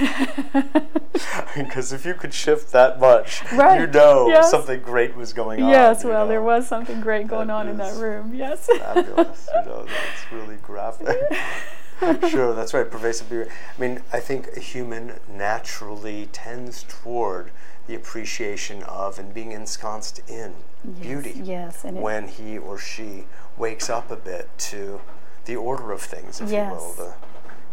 Because 1.56 1.92
if 1.92 2.06
you 2.06 2.14
could 2.14 2.34
shift 2.34 2.72
that 2.72 3.00
much, 3.00 3.44
right. 3.52 3.82
you 3.82 3.88
know 3.88 4.28
yes. 4.28 4.50
something 4.50 4.80
great 4.80 5.16
was 5.16 5.34
going 5.34 5.62
on. 5.62 5.70
Yes, 5.70 6.04
well, 6.04 6.24
know. 6.24 6.30
there 6.30 6.42
was 6.42 6.68
something 6.68 7.02
great 7.02 7.28
going 7.28 7.48
that 7.48 7.54
on 7.54 7.68
in 7.68 7.78
that 7.78 7.96
room. 7.98 8.34
Yes. 8.34 8.68
fabulous. 8.68 9.50
You 9.54 9.66
know, 9.70 9.86
that's 9.86 10.32
really 10.32 10.56
graphic. 10.58 11.18
sure, 12.30 12.54
that's 12.54 12.74
right. 12.74 12.90
Pervasive 12.90 13.30
beauty. 13.30 13.50
I 13.50 13.82
mean, 13.82 14.02
I 14.12 14.20
think 14.20 14.50
a 14.56 14.60
human 14.60 15.20
naturally 15.30 16.28
tends 16.32 16.84
toward 16.88 17.52
the 17.88 17.96
appreciation 17.96 18.84
of 18.84 19.20
and 19.20 19.34
being 19.34 19.52
ensconced 19.52 20.22
in 20.30 20.54
yes, 20.84 21.02
beauty. 21.02 21.42
Yes, 21.44 21.86
and 21.86 22.02
when 22.02 22.28
he 22.28 22.58
or 22.58 22.78
she 22.78 23.26
wakes 23.58 23.90
up 23.90 24.10
a 24.12 24.16
bit 24.16 24.50
to 24.58 25.02
the 25.46 25.56
order 25.56 25.92
of 25.92 26.02
things, 26.02 26.42
if 26.42 26.50
yes. 26.50 26.72
you 26.72 26.78
will, 26.78 26.94
the 26.94 27.14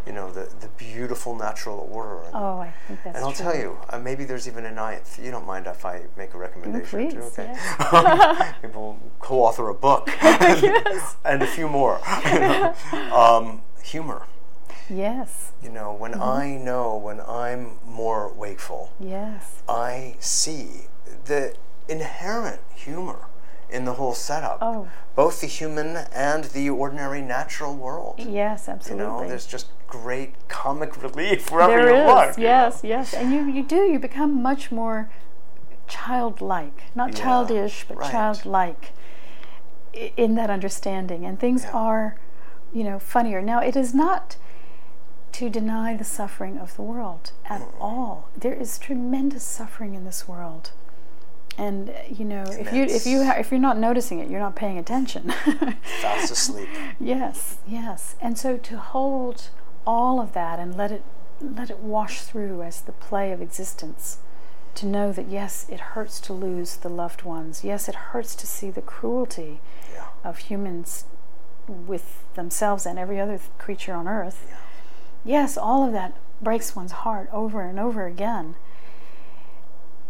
you 0.07 0.13
know 0.13 0.31
the 0.31 0.49
the 0.61 0.69
beautiful 0.79 1.37
natural 1.37 1.89
order. 1.93 2.23
And, 2.23 2.35
oh, 2.35 2.59
I 2.59 2.73
think 2.87 3.01
that's 3.05 3.17
And 3.17 3.25
I'll 3.25 3.33
true. 3.33 3.45
tell 3.45 3.57
you, 3.57 3.79
uh, 3.91 3.99
maybe 3.99 4.25
there's 4.25 4.49
even 4.49 4.65
a 4.65 4.73
ninth. 4.73 5.19
You 5.23 5.31
don't 5.31 5.47
mind 5.47 5.67
if 5.67 5.85
I 5.85 6.03
make 6.17 6.35
a 6.35 6.39
recommendation? 6.39 6.99
please, 6.99 7.13
too, 7.13 7.21
okay. 7.21 7.53
Yes. 7.55 8.55
maybe 8.63 8.75
we'll 8.75 8.99
co-author 9.21 9.69
a 9.69 9.75
book. 9.75 10.09
yes. 10.23 11.17
and 11.25 11.43
a 11.43 11.47
few 11.47 11.69
more. 11.69 12.01
You 12.25 12.39
know. 12.41 12.75
um, 13.15 13.63
humor. 13.83 14.27
Yes. 14.91 15.53
You 15.63 15.71
know, 15.71 15.93
when 15.93 16.13
Mm-hmm. 16.13 16.23
I 16.23 16.57
know, 16.57 16.97
when 16.97 17.21
I'm 17.21 17.79
more 17.85 18.33
wakeful, 18.33 18.93
Yes. 18.99 19.63
I 19.69 20.17
see 20.21 20.87
the 21.27 21.55
inherent 21.89 22.61
humor 22.75 23.27
in 23.71 23.85
the 23.85 23.95
whole 23.95 24.15
setup. 24.15 24.59
Oh. 24.63 24.89
Both 25.15 25.41
the 25.43 25.47
human 25.47 25.97
and 26.15 26.45
the 26.45 26.71
ordinary 26.71 27.21
natural 27.21 27.75
world. 27.77 28.15
Yes, 28.19 28.69
absolutely. 28.69 29.05
You 29.05 29.11
know, 29.23 29.29
there's 29.29 29.47
just 29.47 29.67
great 29.87 30.35
comic 30.49 31.03
relief 31.03 31.51
wherever 31.51 31.73
There 31.73 31.89
you 31.95 32.03
is, 32.03 32.07
look. 32.07 32.37
you 32.39 32.43
yes, 32.45 32.83
know. 32.83 32.89
yes, 32.89 33.13
and 33.15 33.33
you 33.33 33.45
you 33.47 33.63
do 33.63 33.77
you 33.93 33.99
become 33.99 34.41
much 34.43 34.71
more 34.73 35.11
childlike, 35.87 36.85
not 36.95 37.11
Yeah, 37.11 37.25
childish, 37.25 37.85
but 37.89 37.97
right. 37.99 38.11
childlike 38.11 38.93
in 40.17 40.35
that 40.37 40.51
understanding, 40.51 41.25
and 41.25 41.39
things 41.41 41.65
Yeah. 41.65 41.73
are, 41.73 42.17
you 42.73 42.85
know, 42.85 42.99
funnier. 42.99 43.41
Now 43.43 43.61
it 43.61 43.77
is 43.77 43.95
not 43.95 44.37
to 45.33 45.49
deny 45.51 45.97
the 45.97 46.05
suffering 46.05 46.59
of 46.59 46.75
the 46.77 46.83
world 46.83 47.33
at 47.45 47.63
all. 47.81 48.29
There 48.37 48.55
is 48.55 48.79
tremendous 48.79 49.45
suffering 49.45 49.95
in 49.95 50.05
this 50.05 50.27
world. 50.27 50.71
And 51.57 51.91
uh, 51.91 51.93
you 52.09 52.25
know, 52.25 52.45
if 52.47 52.73
you 52.73 52.85
if 52.85 53.05
you 53.07 53.25
ha- 53.25 53.37
if 53.39 53.51
you're 53.51 53.61
not 53.61 53.79
noticing 53.79 54.21
it, 54.21 54.31
you're 54.31 54.41
not 54.41 54.55
paying 54.57 54.79
attention. 54.79 55.31
Fast 56.01 56.31
asleep. 56.31 56.69
Yes, 57.01 57.59
yes. 57.67 58.15
And 58.21 58.39
so 58.39 58.57
to 58.59 58.79
hold 58.79 59.51
all 59.87 60.21
of 60.21 60.33
that 60.35 60.59
and 60.61 60.77
let 60.77 60.93
it 60.93 61.03
let 61.41 61.69
it 61.71 61.79
wash 61.81 62.21
through 62.21 62.63
as 62.63 62.81
the 62.81 62.93
play 62.93 63.33
of 63.33 63.43
existence. 63.43 64.19
To 64.77 64.87
know 64.87 65.11
that 65.13 65.27
yes, 65.29 65.67
it 65.69 65.81
hurts 65.81 66.21
to 66.21 66.33
lose 66.33 66.77
the 66.77 66.89
loved 66.89 67.23
ones. 67.25 67.65
Yes, 67.65 67.89
it 67.89 67.95
hurts 67.97 68.37
to 68.37 68.47
see 68.47 68.71
the 68.71 68.83
cruelty 68.83 69.61
Yeah. 69.93 70.07
of 70.23 70.39
humans 70.39 71.05
with 71.69 72.25
themselves 72.35 72.87
and 72.87 72.99
every 72.99 73.21
other 73.21 73.39
th- 73.39 73.51
creature 73.59 73.95
on 73.95 74.09
earth. 74.09 74.47
Yeah. 74.49 74.57
Yes, 75.25 75.57
all 75.59 75.85
of 75.85 75.93
that 75.93 76.15
breaks 76.41 76.75
one's 76.75 76.93
heart 76.93 77.29
over 77.33 77.63
and 77.63 77.79
over 77.79 78.07
again. 78.07 78.55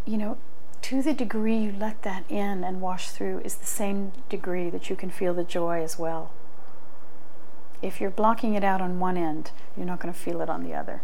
You 0.04 0.16
know, 0.16 0.38
to 0.82 1.02
the 1.02 1.12
degree 1.12 1.56
you 1.56 1.72
let 1.72 2.02
that 2.02 2.24
in 2.28 2.64
and 2.64 2.80
wash 2.80 3.10
through 3.10 3.40
is 3.40 3.56
the 3.56 3.66
same 3.66 4.12
degree 4.28 4.70
that 4.70 4.88
you 4.88 4.96
can 4.96 5.10
feel 5.10 5.34
the 5.34 5.44
joy 5.44 5.82
as 5.82 5.98
well. 5.98 6.30
If 7.82 8.00
you're 8.00 8.10
blocking 8.10 8.54
it 8.54 8.64
out 8.64 8.80
on 8.80 9.00
one 9.00 9.16
end, 9.16 9.50
you're 9.76 9.86
not 9.86 10.00
going 10.00 10.12
to 10.12 10.18
feel 10.18 10.40
it 10.40 10.48
on 10.48 10.64
the 10.64 10.74
other. 10.74 11.02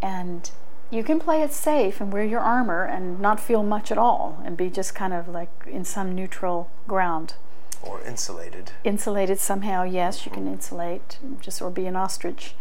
And 0.00 0.50
you 0.90 1.02
can 1.02 1.18
play 1.18 1.42
it 1.42 1.52
safe 1.52 2.00
and 2.00 2.12
wear 2.12 2.24
your 2.24 2.40
armor 2.40 2.84
and 2.84 3.20
not 3.20 3.40
feel 3.40 3.62
much 3.62 3.90
at 3.90 3.98
all 3.98 4.40
and 4.44 4.56
be 4.56 4.70
just 4.70 4.94
kind 4.94 5.12
of 5.12 5.28
like 5.28 5.50
in 5.66 5.84
some 5.84 6.14
neutral 6.14 6.70
ground. 6.86 7.34
Or 7.82 8.00
insulated. 8.02 8.72
Insulated 8.84 9.38
somehow, 9.38 9.82
yes, 9.84 10.24
you 10.26 10.32
can 10.32 10.46
insulate, 10.48 11.18
just 11.40 11.62
or 11.62 11.70
be 11.70 11.86
an 11.86 11.96
ostrich. 11.96 12.54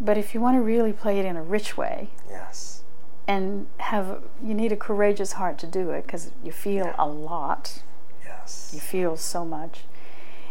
But 0.00 0.16
if 0.18 0.34
you 0.34 0.40
want 0.40 0.56
to 0.56 0.60
really 0.62 0.92
play 0.92 1.18
it 1.18 1.24
in 1.24 1.36
a 1.36 1.42
rich 1.42 1.76
way, 1.76 2.10
Yes. 2.28 2.82
and 3.26 3.66
have 3.78 4.22
you 4.42 4.54
need 4.54 4.72
a 4.72 4.76
courageous 4.76 5.32
heart 5.32 5.56
to 5.58 5.66
do 5.66 5.90
it 5.90 6.02
because 6.06 6.30
you 6.42 6.52
feel 6.52 6.86
Yeah. 6.86 6.94
a 6.98 7.06
lot 7.06 7.82
Yes. 8.24 8.70
you 8.74 8.80
feel 8.80 9.16
so 9.16 9.44
much 9.44 9.84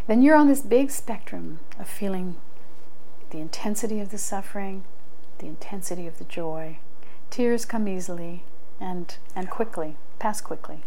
then 0.06 0.22
you're 0.22 0.36
on 0.36 0.48
this 0.48 0.60
big 0.60 0.90
spectrum 0.90 1.60
of 1.78 1.88
feeling 1.88 2.36
the 3.30 3.38
intensity 3.38 4.00
of 4.00 4.10
the 4.10 4.18
suffering 4.18 4.82
the 5.38 5.46
intensity 5.46 6.06
of 6.08 6.18
the 6.18 6.24
joy 6.24 6.78
tears 7.30 7.64
come 7.64 7.86
easily 7.86 8.42
and 8.80 9.18
and 9.36 9.48
quickly 9.50 9.96
pass 10.18 10.40
quickly 10.40 10.82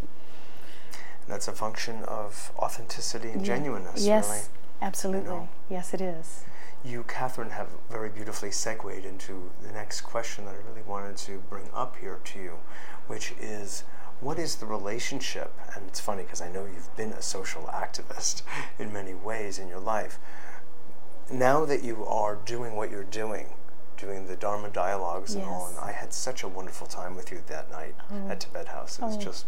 that's 1.28 1.48
a 1.48 1.52
function 1.52 2.04
of 2.04 2.52
authenticity 2.58 3.30
and 3.32 3.42
Yeah. 3.42 3.56
genuineness, 3.56 4.04
yes 4.06 4.30
really. 4.30 4.42
absolutely 4.82 5.30
know. 5.30 5.50
yes 5.70 5.94
it 5.94 6.02
is 6.02 6.44
You, 6.84 7.04
Catherine, 7.04 7.50
have 7.50 7.68
very 7.90 8.08
beautifully 8.08 8.52
segued 8.52 9.04
into 9.04 9.52
the 9.62 9.72
next 9.74 10.02
question 10.02 10.46
that 10.46 10.56
I 10.56 10.68
really 10.70 10.84
wanted 10.84 11.18
to 11.18 11.40
bring 11.50 11.70
up 11.74 11.98
here 11.98 12.20
to 12.24 12.40
you, 12.40 12.60
which 13.08 13.34
is 13.42 13.84
what 14.22 14.40
is 14.40 14.56
the 14.58 14.66
relationship? 14.68 15.52
And 15.76 15.86
it's 15.88 16.00
funny 16.00 16.24
because 16.24 16.40
I 16.42 16.50
know 16.50 16.66
you've 16.66 16.96
been 16.96 17.12
a 17.12 17.22
social 17.22 17.63
activist 17.63 18.44
in 18.80 18.94
many 18.94 19.13
ways 19.16 19.58
in 19.60 19.68
your 19.68 19.80
life. 19.80 20.18
Now 21.32 21.66
that 21.66 21.84
you 21.84 22.06
are 22.06 22.36
doing 22.36 22.76
what 22.76 22.90
you're 22.90 23.04
doing, 23.04 23.56
doing 23.98 24.28
the 24.28 24.36
Dharma 24.36 24.70
dialogues 24.70 25.34
and 25.36 25.44
all, 25.44 25.68
and 25.68 25.78
I 25.80 25.92
had 25.92 26.13
such 26.13 26.44
a 26.44 26.48
wonderful 26.48 26.88
time 26.88 27.16
with 27.16 27.32
you 27.32 27.42
that 27.48 27.70
night 27.72 27.96
Oh. 28.12 28.30
at 28.30 28.40
Tibet 28.40 28.70
House. 28.70 28.98
It 29.00 29.04
was 29.04 29.18
Oh. 29.18 29.20
just 29.20 29.46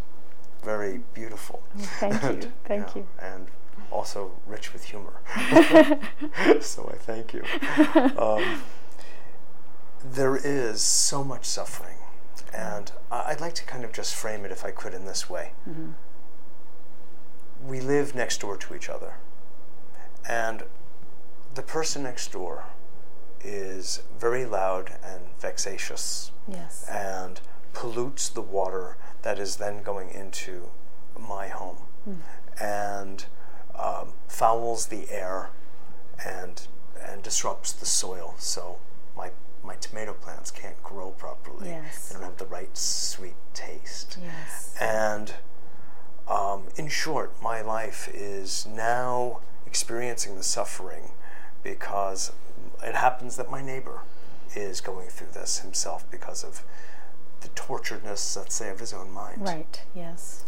very 0.63 1.01
beautiful. 1.13 1.63
Oh, 1.77 1.81
thank 1.99 2.21
you. 2.23 2.29
And, 2.29 2.53
Thank 2.65 2.95
you. 2.95 3.07
And 3.21 3.47
also 3.91 4.31
rich 4.45 4.73
with 4.73 4.83
humor. 4.85 5.21
so 6.61 6.89
I 6.91 6.95
thank 6.97 7.33
you. 7.33 7.43
Um, 8.17 8.61
there 10.03 10.37
is 10.37 10.81
so 10.81 11.23
much 11.25 11.43
suffering, 11.45 11.97
and 12.53 12.91
I'd 13.11 13.41
like 13.41 13.53
to 13.55 13.65
kind 13.65 13.83
of 13.83 13.91
just 13.91 14.15
frame 14.15 14.45
it, 14.45 14.51
if 14.51 14.63
I 14.63 14.71
could, 14.71 14.93
in 14.93 15.05
this 15.05 15.29
way. 15.29 15.51
Mm-hmm. 15.69 15.91
We 17.67 17.81
live 17.81 18.15
next 18.15 18.39
door 18.39 18.55
to 18.55 18.75
each 18.75 18.89
other, 18.89 19.15
and 20.27 20.63
the 21.53 21.61
person 21.61 22.03
next 22.03 22.31
door 22.31 22.65
is 23.41 24.01
very 24.17 24.45
loud 24.45 24.93
and 25.03 25.21
vexatious 25.39 26.31
yes 26.47 26.85
and 26.89 27.39
pollutes 27.73 28.29
the 28.29 28.41
water 28.41 28.97
that 29.23 29.39
is 29.39 29.57
then 29.57 29.83
going 29.83 30.09
into 30.09 30.69
my 31.19 31.47
home. 31.49 31.77
And 32.59 33.25
um, 33.77 34.13
fouls 34.27 34.87
the 34.87 35.09
air 35.11 35.49
and 36.25 36.67
and 37.01 37.23
disrupts 37.23 37.71
the 37.71 37.85
soil. 37.85 38.35
So 38.37 38.79
my 39.15 39.31
my 39.63 39.75
tomato 39.75 40.13
plants 40.13 40.51
can't 40.51 40.81
grow 40.83 41.11
properly 41.11 41.69
Yes. 41.69 42.09
they 42.09 42.15
don't 42.15 42.23
have 42.23 42.37
the 42.37 42.45
right 42.45 42.75
sweet 42.77 43.35
taste. 43.53 44.17
Yes. 44.21 44.75
And 44.81 45.33
um, 46.27 46.63
in 46.75 46.87
short, 46.89 47.33
my 47.41 47.61
life 47.61 48.09
is 48.13 48.65
now 48.65 49.39
experiencing 49.65 50.35
the 50.35 50.43
suffering 50.43 51.11
because 51.63 52.31
it 52.83 52.95
happens 52.95 53.35
that 53.37 53.49
my 53.51 53.61
neighbor 53.61 54.01
is 54.55 54.81
going 54.81 55.07
through 55.09 55.31
this 55.33 55.59
himself 55.59 56.09
because 56.11 56.43
of 56.43 56.63
the 57.41 57.49
torturedness, 57.49 58.35
let's 58.37 58.55
say, 58.55 58.69
of 58.69 58.79
his 58.79 58.93
own 58.93 59.11
mind. 59.11 59.41
right 59.41 59.81
yes 59.95 60.43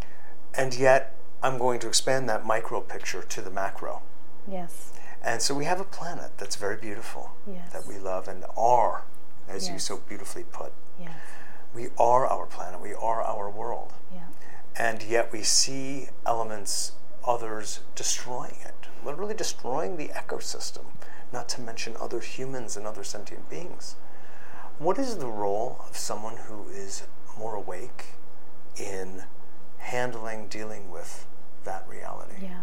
And 0.54 0.73
yet, 0.75 1.15
I'm 1.43 1.58
going 1.58 1.80
to 1.80 1.88
expand 1.88 2.30
that 2.30 2.45
micro 2.45 2.82
picture 2.82 3.23
to 3.23 3.41
the 3.41 3.49
macro. 3.51 4.01
yes 4.47 4.91
And 5.23 5.41
so 5.41 5.54
we 5.56 5.65
have 5.65 5.80
a 5.80 5.84
planet 5.86 6.32
that's 6.38 6.56
very 6.56 6.77
beautiful, 6.77 7.32
Yes. 7.47 7.71
that 7.73 7.86
we 7.88 7.97
love 7.97 8.27
and 8.27 8.43
are, 8.58 9.04
as 9.47 9.69
you 9.69 9.80
so 9.80 9.97
beautifully 9.97 10.43
put. 10.43 10.73
yes 10.99 11.12
We 11.73 11.89
are 11.97 12.25
our 12.27 12.45
planet, 12.45 12.82
we 12.82 12.93
are 12.93 13.21
our 13.21 13.49
world. 13.49 13.93
yeah 14.13 14.27
and 14.77 15.04
yet 15.04 15.32
we 15.34 15.43
see 15.43 16.08
elements 16.25 16.93
others 17.27 17.82
destroying 17.93 18.56
it 18.63 18.88
literally 19.06 19.34
destroying 19.36 19.97
the 19.97 20.08
ecosystem 20.10 20.86
not 21.32 21.47
to 21.49 21.60
mention 21.62 21.95
other 21.99 22.19
humans 22.21 22.77
and 22.77 22.88
other 22.88 23.04
sentient 23.04 23.49
beings 23.49 23.95
what 24.82 24.98
is 24.98 25.17
the 25.17 25.28
role 25.28 25.86
of 25.88 25.96
someone 25.96 26.38
who 26.48 26.67
is 26.70 27.04
more 27.38 27.56
awake 27.56 28.06
in 28.76 29.24
handling 29.78 30.48
dealing 30.48 30.89
with 30.89 31.28
that 31.65 31.88
reality? 31.88 32.36
Yeah. 32.41 32.62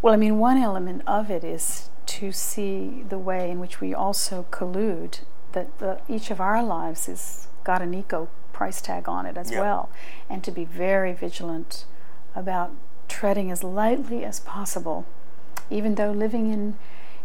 Well, 0.00 0.14
I 0.14 0.16
mean, 0.16 0.38
one 0.38 0.56
element 0.56 1.02
of 1.06 1.30
it 1.30 1.44
is 1.44 1.90
to 2.06 2.32
see 2.32 3.04
the 3.08 3.18
way 3.18 3.50
in 3.50 3.60
which 3.60 3.80
we 3.80 3.94
also 3.94 4.46
collude, 4.50 5.20
that 5.52 5.78
the, 5.78 6.00
each 6.08 6.30
of 6.30 6.40
our 6.40 6.62
lives 6.62 7.06
has 7.06 7.48
got 7.62 7.82
an 7.82 7.94
eco 7.94 8.28
price 8.52 8.80
tag 8.80 9.08
on 9.08 9.26
it 9.26 9.36
as 9.36 9.50
well, 9.50 9.90
and 10.30 10.42
to 10.44 10.50
be 10.50 10.64
very 10.64 11.12
vigilant 11.12 11.84
about 12.34 12.72
treading 13.08 13.50
as 13.50 13.62
lightly 13.62 14.24
as 14.24 14.40
possible, 14.40 15.04
even 15.70 15.96
though 15.96 16.12
living 16.12 16.52
in 16.52 16.76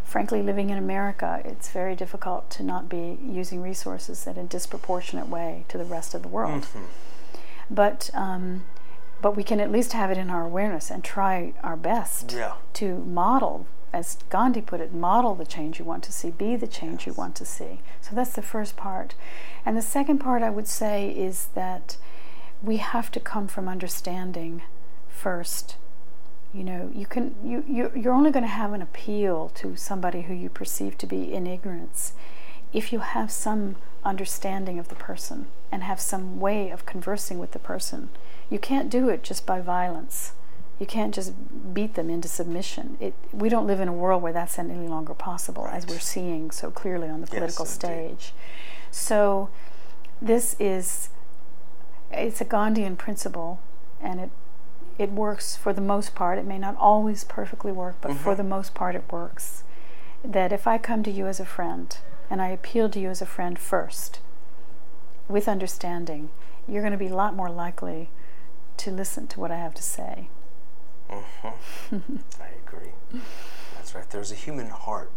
frankly 0.09 0.41
living 0.41 0.69
in 0.69 0.77
America 0.77 1.41
it's 1.45 1.69
very 1.69 1.95
difficult 1.95 2.49
to 2.49 2.63
not 2.63 2.89
be 2.89 3.17
using 3.23 3.61
resources 3.61 4.25
in 4.27 4.37
a 4.37 4.43
disproportionate 4.43 5.27
way 5.27 5.63
to 5.67 5.77
the 5.77 5.85
rest 5.85 6.13
of 6.15 6.21
the 6.23 6.27
world 6.27 6.65
but 7.69 8.09
um, 8.13 8.63
but 9.21 9.35
we 9.35 9.43
can 9.43 9.59
at 9.59 9.71
least 9.71 9.93
have 9.93 10.09
it 10.11 10.17
in 10.17 10.29
our 10.29 10.43
awareness 10.45 10.89
and 10.89 11.03
try 11.03 11.53
our 11.61 11.75
best 11.75 12.31
Yeah. 12.31 12.53
to 12.73 12.99
model, 12.99 13.67
as 13.91 14.17
Gandhi 14.29 14.61
put 14.61 14.79
it, 14.79 14.93
model 14.93 15.35
the 15.35 15.45
change 15.45 15.77
you 15.77 15.83
want 15.85 16.03
to 16.05 16.13
see, 16.13 16.31
be 16.31 16.55
the 16.55 16.67
change 16.67 17.05
you 17.05 17.11
want 17.13 17.35
to 17.35 17.45
see. 17.45 17.81
So 18.01 18.15
that's 18.15 18.31
the 18.31 18.41
first 18.41 18.77
part. 18.77 19.15
And 19.65 19.75
the 19.75 19.81
second 19.81 20.19
part 20.19 20.41
I 20.41 20.49
would 20.49 20.67
say 20.69 21.09
is 21.09 21.47
that 21.53 21.97
we 22.63 22.77
have 22.77 23.11
to 23.11 23.19
come 23.19 23.47
from 23.49 23.67
understanding 23.67 24.61
first. 25.09 25.75
You 26.53 26.63
know, 26.63 26.91
you 26.93 27.05
can 27.05 27.35
you, 27.43 27.63
you 27.67 27.91
you're 27.95 28.13
only 28.13 28.31
going 28.31 28.43
to 28.43 28.49
have 28.49 28.73
an 28.73 28.81
appeal 28.81 29.49
to 29.55 29.75
somebody 29.75 30.23
who 30.23 30.33
you 30.33 30.49
perceive 30.49 30.97
to 30.97 31.05
be 31.07 31.31
in 31.33 31.45
ignorance 31.45 32.13
if 32.73 32.91
you 32.91 32.99
have 32.99 33.31
some 33.31 33.75
understanding 34.03 34.79
of 34.79 34.87
the 34.87 34.95
person 34.95 35.47
and 35.71 35.83
have 35.83 35.99
some 35.99 36.39
way 36.39 36.69
of 36.71 36.85
conversing 36.85 37.37
with 37.37 37.51
the 37.51 37.59
person. 37.59 38.09
You 38.49 38.57
can't 38.59 38.89
do 38.89 39.09
it 39.09 39.23
just 39.23 39.45
by 39.45 39.61
violence. 39.61 40.33
You 40.79 40.85
can't 40.85 41.13
just 41.13 41.33
beat 41.73 41.95
them 41.95 42.09
into 42.09 42.27
submission. 42.27 42.97
It, 43.01 43.13
we 43.33 43.49
don't 43.49 43.67
live 43.67 43.81
in 43.81 43.87
a 43.89 43.93
world 43.93 44.23
where 44.23 44.31
that's 44.33 44.57
any 44.57 44.87
longer 44.87 45.13
possible, 45.13 45.67
as 45.67 45.85
we're 45.85 45.99
seeing 45.99 46.51
so 46.51 46.71
clearly 46.71 47.09
on 47.09 47.21
the 47.21 47.27
Yes, 47.27 47.35
political 47.57 47.65
indeed. 47.65 48.21
stage. 48.21 48.33
So, 48.89 49.49
this 50.21 50.55
is 50.57 51.09
it's 52.11 52.39
a 52.41 52.45
Gandhian 52.45 52.97
principle, 52.97 53.59
and 54.01 54.19
it 54.21 54.29
it 54.99 55.11
works 55.11 55.55
for 55.55 55.71
the 55.71 55.81
most 55.81 56.13
part. 56.13 56.37
It 56.37 56.45
may 56.45 56.59
not 56.59 56.75
always 56.77 57.23
perfectly 57.23 57.71
work, 57.71 57.95
but 58.01 58.11
for 58.11 58.33
mm-hmm. 58.33 58.37
the 58.37 58.49
most 58.49 58.73
part, 58.75 58.95
it 58.95 59.11
works. 59.11 59.63
That 60.23 60.51
if 60.51 60.67
I 60.67 60.77
come 60.77 61.01
to 61.03 61.11
you 61.11 61.25
as 61.25 61.39
a 61.39 61.45
friend 61.45 61.97
and 62.29 62.41
I 62.41 62.49
appeal 62.49 62.89
to 62.89 62.99
you 62.99 63.09
as 63.09 63.21
a 63.21 63.25
friend 63.25 63.57
first, 63.57 64.19
with 65.29 65.47
understanding, 65.47 66.29
you're 66.67 66.81
going 66.81 66.91
to 66.91 66.97
be 66.97 67.07
a 67.07 67.15
lot 67.15 67.33
more 67.33 67.49
likely 67.49 68.09
to 68.77 68.91
listen 68.91 69.25
to 69.27 69.39
what 69.39 69.51
I 69.51 69.57
have 69.57 69.73
to 69.75 69.83
say. 69.83 70.27
Mm-hmm. 71.09 71.95
I 72.41 72.49
agree. 72.67 72.91
That's 73.75 73.95
right. 73.95 74.09
There's 74.09 74.33
a 74.33 74.35
human 74.35 74.69
heart 74.69 75.11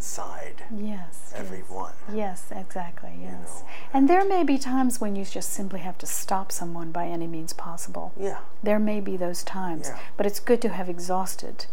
inside 0.00 0.54
Yes. 0.74 1.28
yes. 1.30 1.32
everyone. 1.36 1.92
Yes, 2.10 2.44
exactly. 2.50 3.18
Yes. 3.20 3.32
know, 3.62 3.68
and 3.92 4.08
there 4.08 4.24
may 4.24 4.42
be 4.42 4.56
times 4.56 4.98
when 4.98 5.14
you 5.14 5.26
just 5.26 5.50
simply 5.52 5.80
have 5.80 5.98
to 5.98 6.06
stop 6.06 6.50
someone 6.50 6.90
by 6.90 7.06
any 7.06 7.26
means 7.26 7.52
possible. 7.52 8.12
Yeah. 8.18 8.38
There 8.62 8.78
may 8.78 9.00
be 9.00 9.18
those 9.18 9.44
times, 9.44 9.88
Yeah. 9.88 9.98
but 10.16 10.24
it's 10.24 10.40
good 10.40 10.62
to 10.62 10.70
have 10.70 10.88
exhausted 10.88 11.66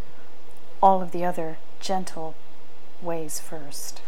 all 0.84 1.02
of 1.02 1.12
the 1.12 1.24
other 1.24 1.58
gentle 1.80 2.36
ways 3.02 3.40
first. 3.40 4.02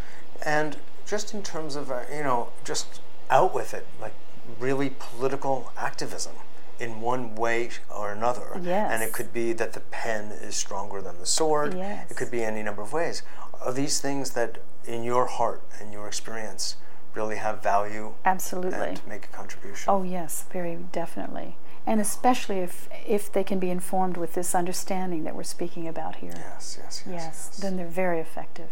And 0.46 0.76
just 1.08 1.34
in 1.34 1.42
terms 1.42 1.78
of, 1.78 1.90
uh, 1.90 2.02
you 2.14 2.22
know, 2.24 2.50
just 2.66 3.00
out 3.30 3.54
with 3.56 3.74
it, 3.74 3.88
like 4.02 4.14
really 4.60 4.90
political 5.00 5.72
activism 5.78 6.34
in 6.80 7.02
one 7.02 7.36
way 7.36 7.70
or 7.94 8.12
another. 8.12 8.60
Yes. 8.62 8.92
And 8.92 9.04
it 9.04 9.12
could 9.14 9.34
be 9.34 9.54
that 9.54 9.74
the 9.74 9.82
pen 9.82 10.32
is 10.32 10.56
stronger 10.56 11.02
than 11.02 11.20
the 11.20 11.26
sword. 11.26 11.76
Yes. 11.76 12.10
It 12.10 12.18
could 12.18 12.32
be 12.32 12.44
any 12.44 12.64
number 12.64 12.82
of 12.82 12.94
ways. 12.94 13.22
Are 13.62 13.74
these 13.74 14.00
things 14.00 14.32
that 14.32 14.60
in 14.86 15.04
your 15.04 15.26
heart 15.26 15.62
and 15.80 15.92
your 15.92 16.08
experience 16.08 16.78
really 17.14 17.36
have 17.36 17.62
value 17.62 18.14
Absolutely. 18.26 18.80
and 18.80 19.08
make 19.08 19.26
a 19.26 19.28
contribution? 19.28 19.86
Oh 19.88 20.04
yes, 20.04 20.46
very 20.52 20.78
definitely. 20.92 21.58
And 21.86 22.00
especially 22.00 22.60
if 22.60 22.88
if 23.06 23.32
they 23.32 23.44
can 23.44 23.60
be 23.60 23.70
informed 23.70 24.16
with 24.16 24.34
this 24.34 24.56
understanding 24.56 25.24
that 25.24 25.36
we're 25.36 25.44
speaking 25.44 25.88
about 25.88 26.18
here. 26.18 26.34
Yes, 26.36 26.78
yes, 26.82 27.04
yes. 27.06 27.50
Yes, 27.50 27.60
then 27.60 27.78
they're 27.78 27.88
very 27.88 28.20
effective. 28.20 28.70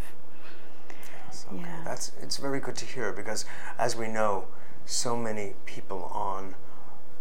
Yes, 1.26 1.44
okay. 1.52 1.60
Yeah. 1.60 1.82
That's 1.84 2.12
it's 2.22 2.36
very 2.36 2.60
good 2.60 2.76
to 2.76 2.86
hear 2.86 3.12
because 3.12 3.44
as 3.78 3.96
we 3.96 4.08
know, 4.08 4.46
so 4.86 5.16
many 5.16 5.54
people 5.66 6.04
on 6.14 6.54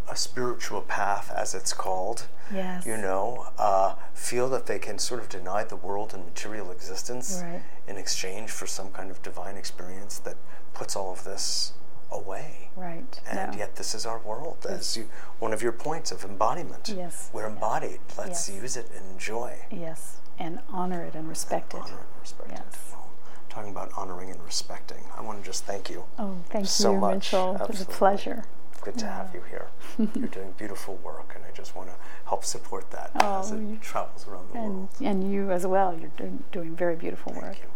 a 0.10 0.16
spiritual 0.16 0.82
path, 0.82 1.32
as 1.36 1.54
it's 1.54 1.74
called, 1.74 2.28
Yes. 2.54 2.86
you 2.86 2.96
know, 2.98 3.48
uh, 3.58 3.96
feel 4.14 4.48
that 4.50 4.66
they 4.66 4.80
can 4.80 4.98
sort 5.00 5.20
of 5.20 5.28
deny 5.30 5.64
the 5.64 5.76
world 5.76 6.14
and 6.14 6.24
material 6.26 6.72
existence 6.72 7.42
Right. 7.44 7.62
in 7.88 7.98
exchange 7.98 8.50
for 8.52 8.66
some 8.68 8.90
kind 8.92 9.12
of 9.12 9.22
divine 9.22 9.58
experience 9.58 10.20
that 10.20 10.36
puts 10.74 10.96
all 10.96 11.12
of 11.12 11.24
this 11.26 11.74
away. 12.10 12.70
Right. 12.78 13.20
And 13.30 13.52
no. 13.52 13.58
yet, 13.58 13.76
this 13.76 13.94
is 13.94 14.06
our 14.06 14.20
world, 14.20 14.66
as 14.70 14.96
you, 14.96 15.10
one 15.40 15.52
of 15.52 15.62
your 15.62 15.74
points 15.74 16.12
of 16.12 16.24
embodiment. 16.24 16.88
Yes. 16.88 17.30
We're 17.34 17.48
embodied. 17.48 18.00
Let's 18.18 18.48
Yes. 18.48 18.62
use 18.62 18.78
it 18.78 18.90
and 18.96 19.12
enjoy. 19.12 19.66
Yes. 19.70 20.18
And 20.40 20.62
honor 20.70 21.04
it 21.04 21.16
and 21.16 21.28
respect 21.28 21.74
it. 21.74 21.82
Honor 21.82 21.98
and 21.98 22.22
respect 22.22 22.52
it. 22.52 22.62
Well, 22.94 23.10
talking 23.50 23.72
about 23.72 23.92
honoring 23.98 24.30
and 24.32 24.42
respecting, 24.46 25.04
I 25.18 25.22
want 25.22 25.40
to 25.40 25.46
just 25.46 25.66
thank 25.66 25.90
you. 25.90 26.06
Oh, 26.18 26.38
thank 26.50 26.68
So 26.68 26.94
you, 26.94 26.98
much. 27.00 27.14
Mitchell. 27.34 27.56
It 27.56 27.68
was 27.68 27.82
a 27.82 27.84
Absolutely. 27.90 27.94
pleasure. 27.96 28.46
Good 28.88 29.00
to 29.00 29.06
have 29.08 29.34
you 29.34 29.42
here. 29.50 29.68
You're 30.16 30.30
doing 30.30 30.54
beautiful 30.58 30.96
work, 31.04 31.34
and 31.36 31.44
I 31.44 31.52
just 31.52 31.76
want 31.76 31.90
to 31.90 31.96
help 32.26 32.46
support 32.46 32.90
that 32.92 33.12
as 33.16 33.52
Oh, 33.52 33.56
it 33.56 33.60
you- 33.60 33.78
travels 33.82 34.26
around 34.26 34.50
the 34.54 34.60
And 34.60 34.74
world. 34.76 34.90
and 35.02 35.30
you 35.30 35.52
as 35.52 35.68
well. 35.68 35.94
You're 35.94 36.12
doing, 36.16 36.46
doing 36.54 36.74
very 36.74 36.96
beautiful 36.96 37.34
work. 37.34 37.44
Thank 37.58 37.64
you 37.64 37.70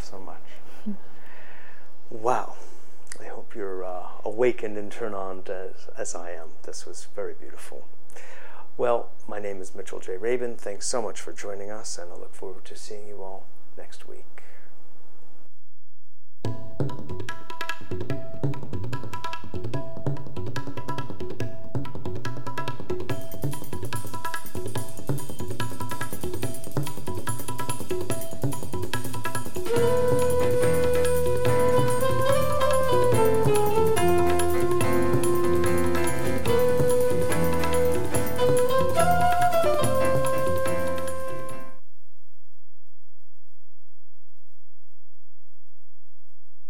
so 0.00 0.18
much. 0.18 0.40
wow. 2.10 2.54
I 3.20 3.24
hope 3.24 3.54
you're 3.54 3.84
uh, 3.84 4.06
awakened 4.24 4.78
and 4.78 4.90
turned 4.90 5.14
on 5.14 5.42
as, 5.48 5.86
as 5.98 6.14
I 6.14 6.30
am. 6.30 6.48
This 6.62 6.86
was 6.86 7.08
very 7.14 7.34
beautiful. 7.38 7.86
Well, 8.78 9.10
my 9.28 9.38
name 9.38 9.60
is 9.60 9.74
Mitchell 9.74 10.00
J. 10.00 10.16
Rabin. 10.16 10.56
Thanks 10.56 10.86
so 10.86 11.02
much 11.02 11.20
for 11.20 11.34
joining 11.34 11.70
us, 11.70 11.98
and 11.98 12.10
I 12.10 12.16
look 12.16 12.34
forward 12.34 12.64
to 12.64 12.74
seeing 12.74 13.06
you 13.06 13.22
all 13.22 13.44
next 13.76 14.08
week. 14.08 14.24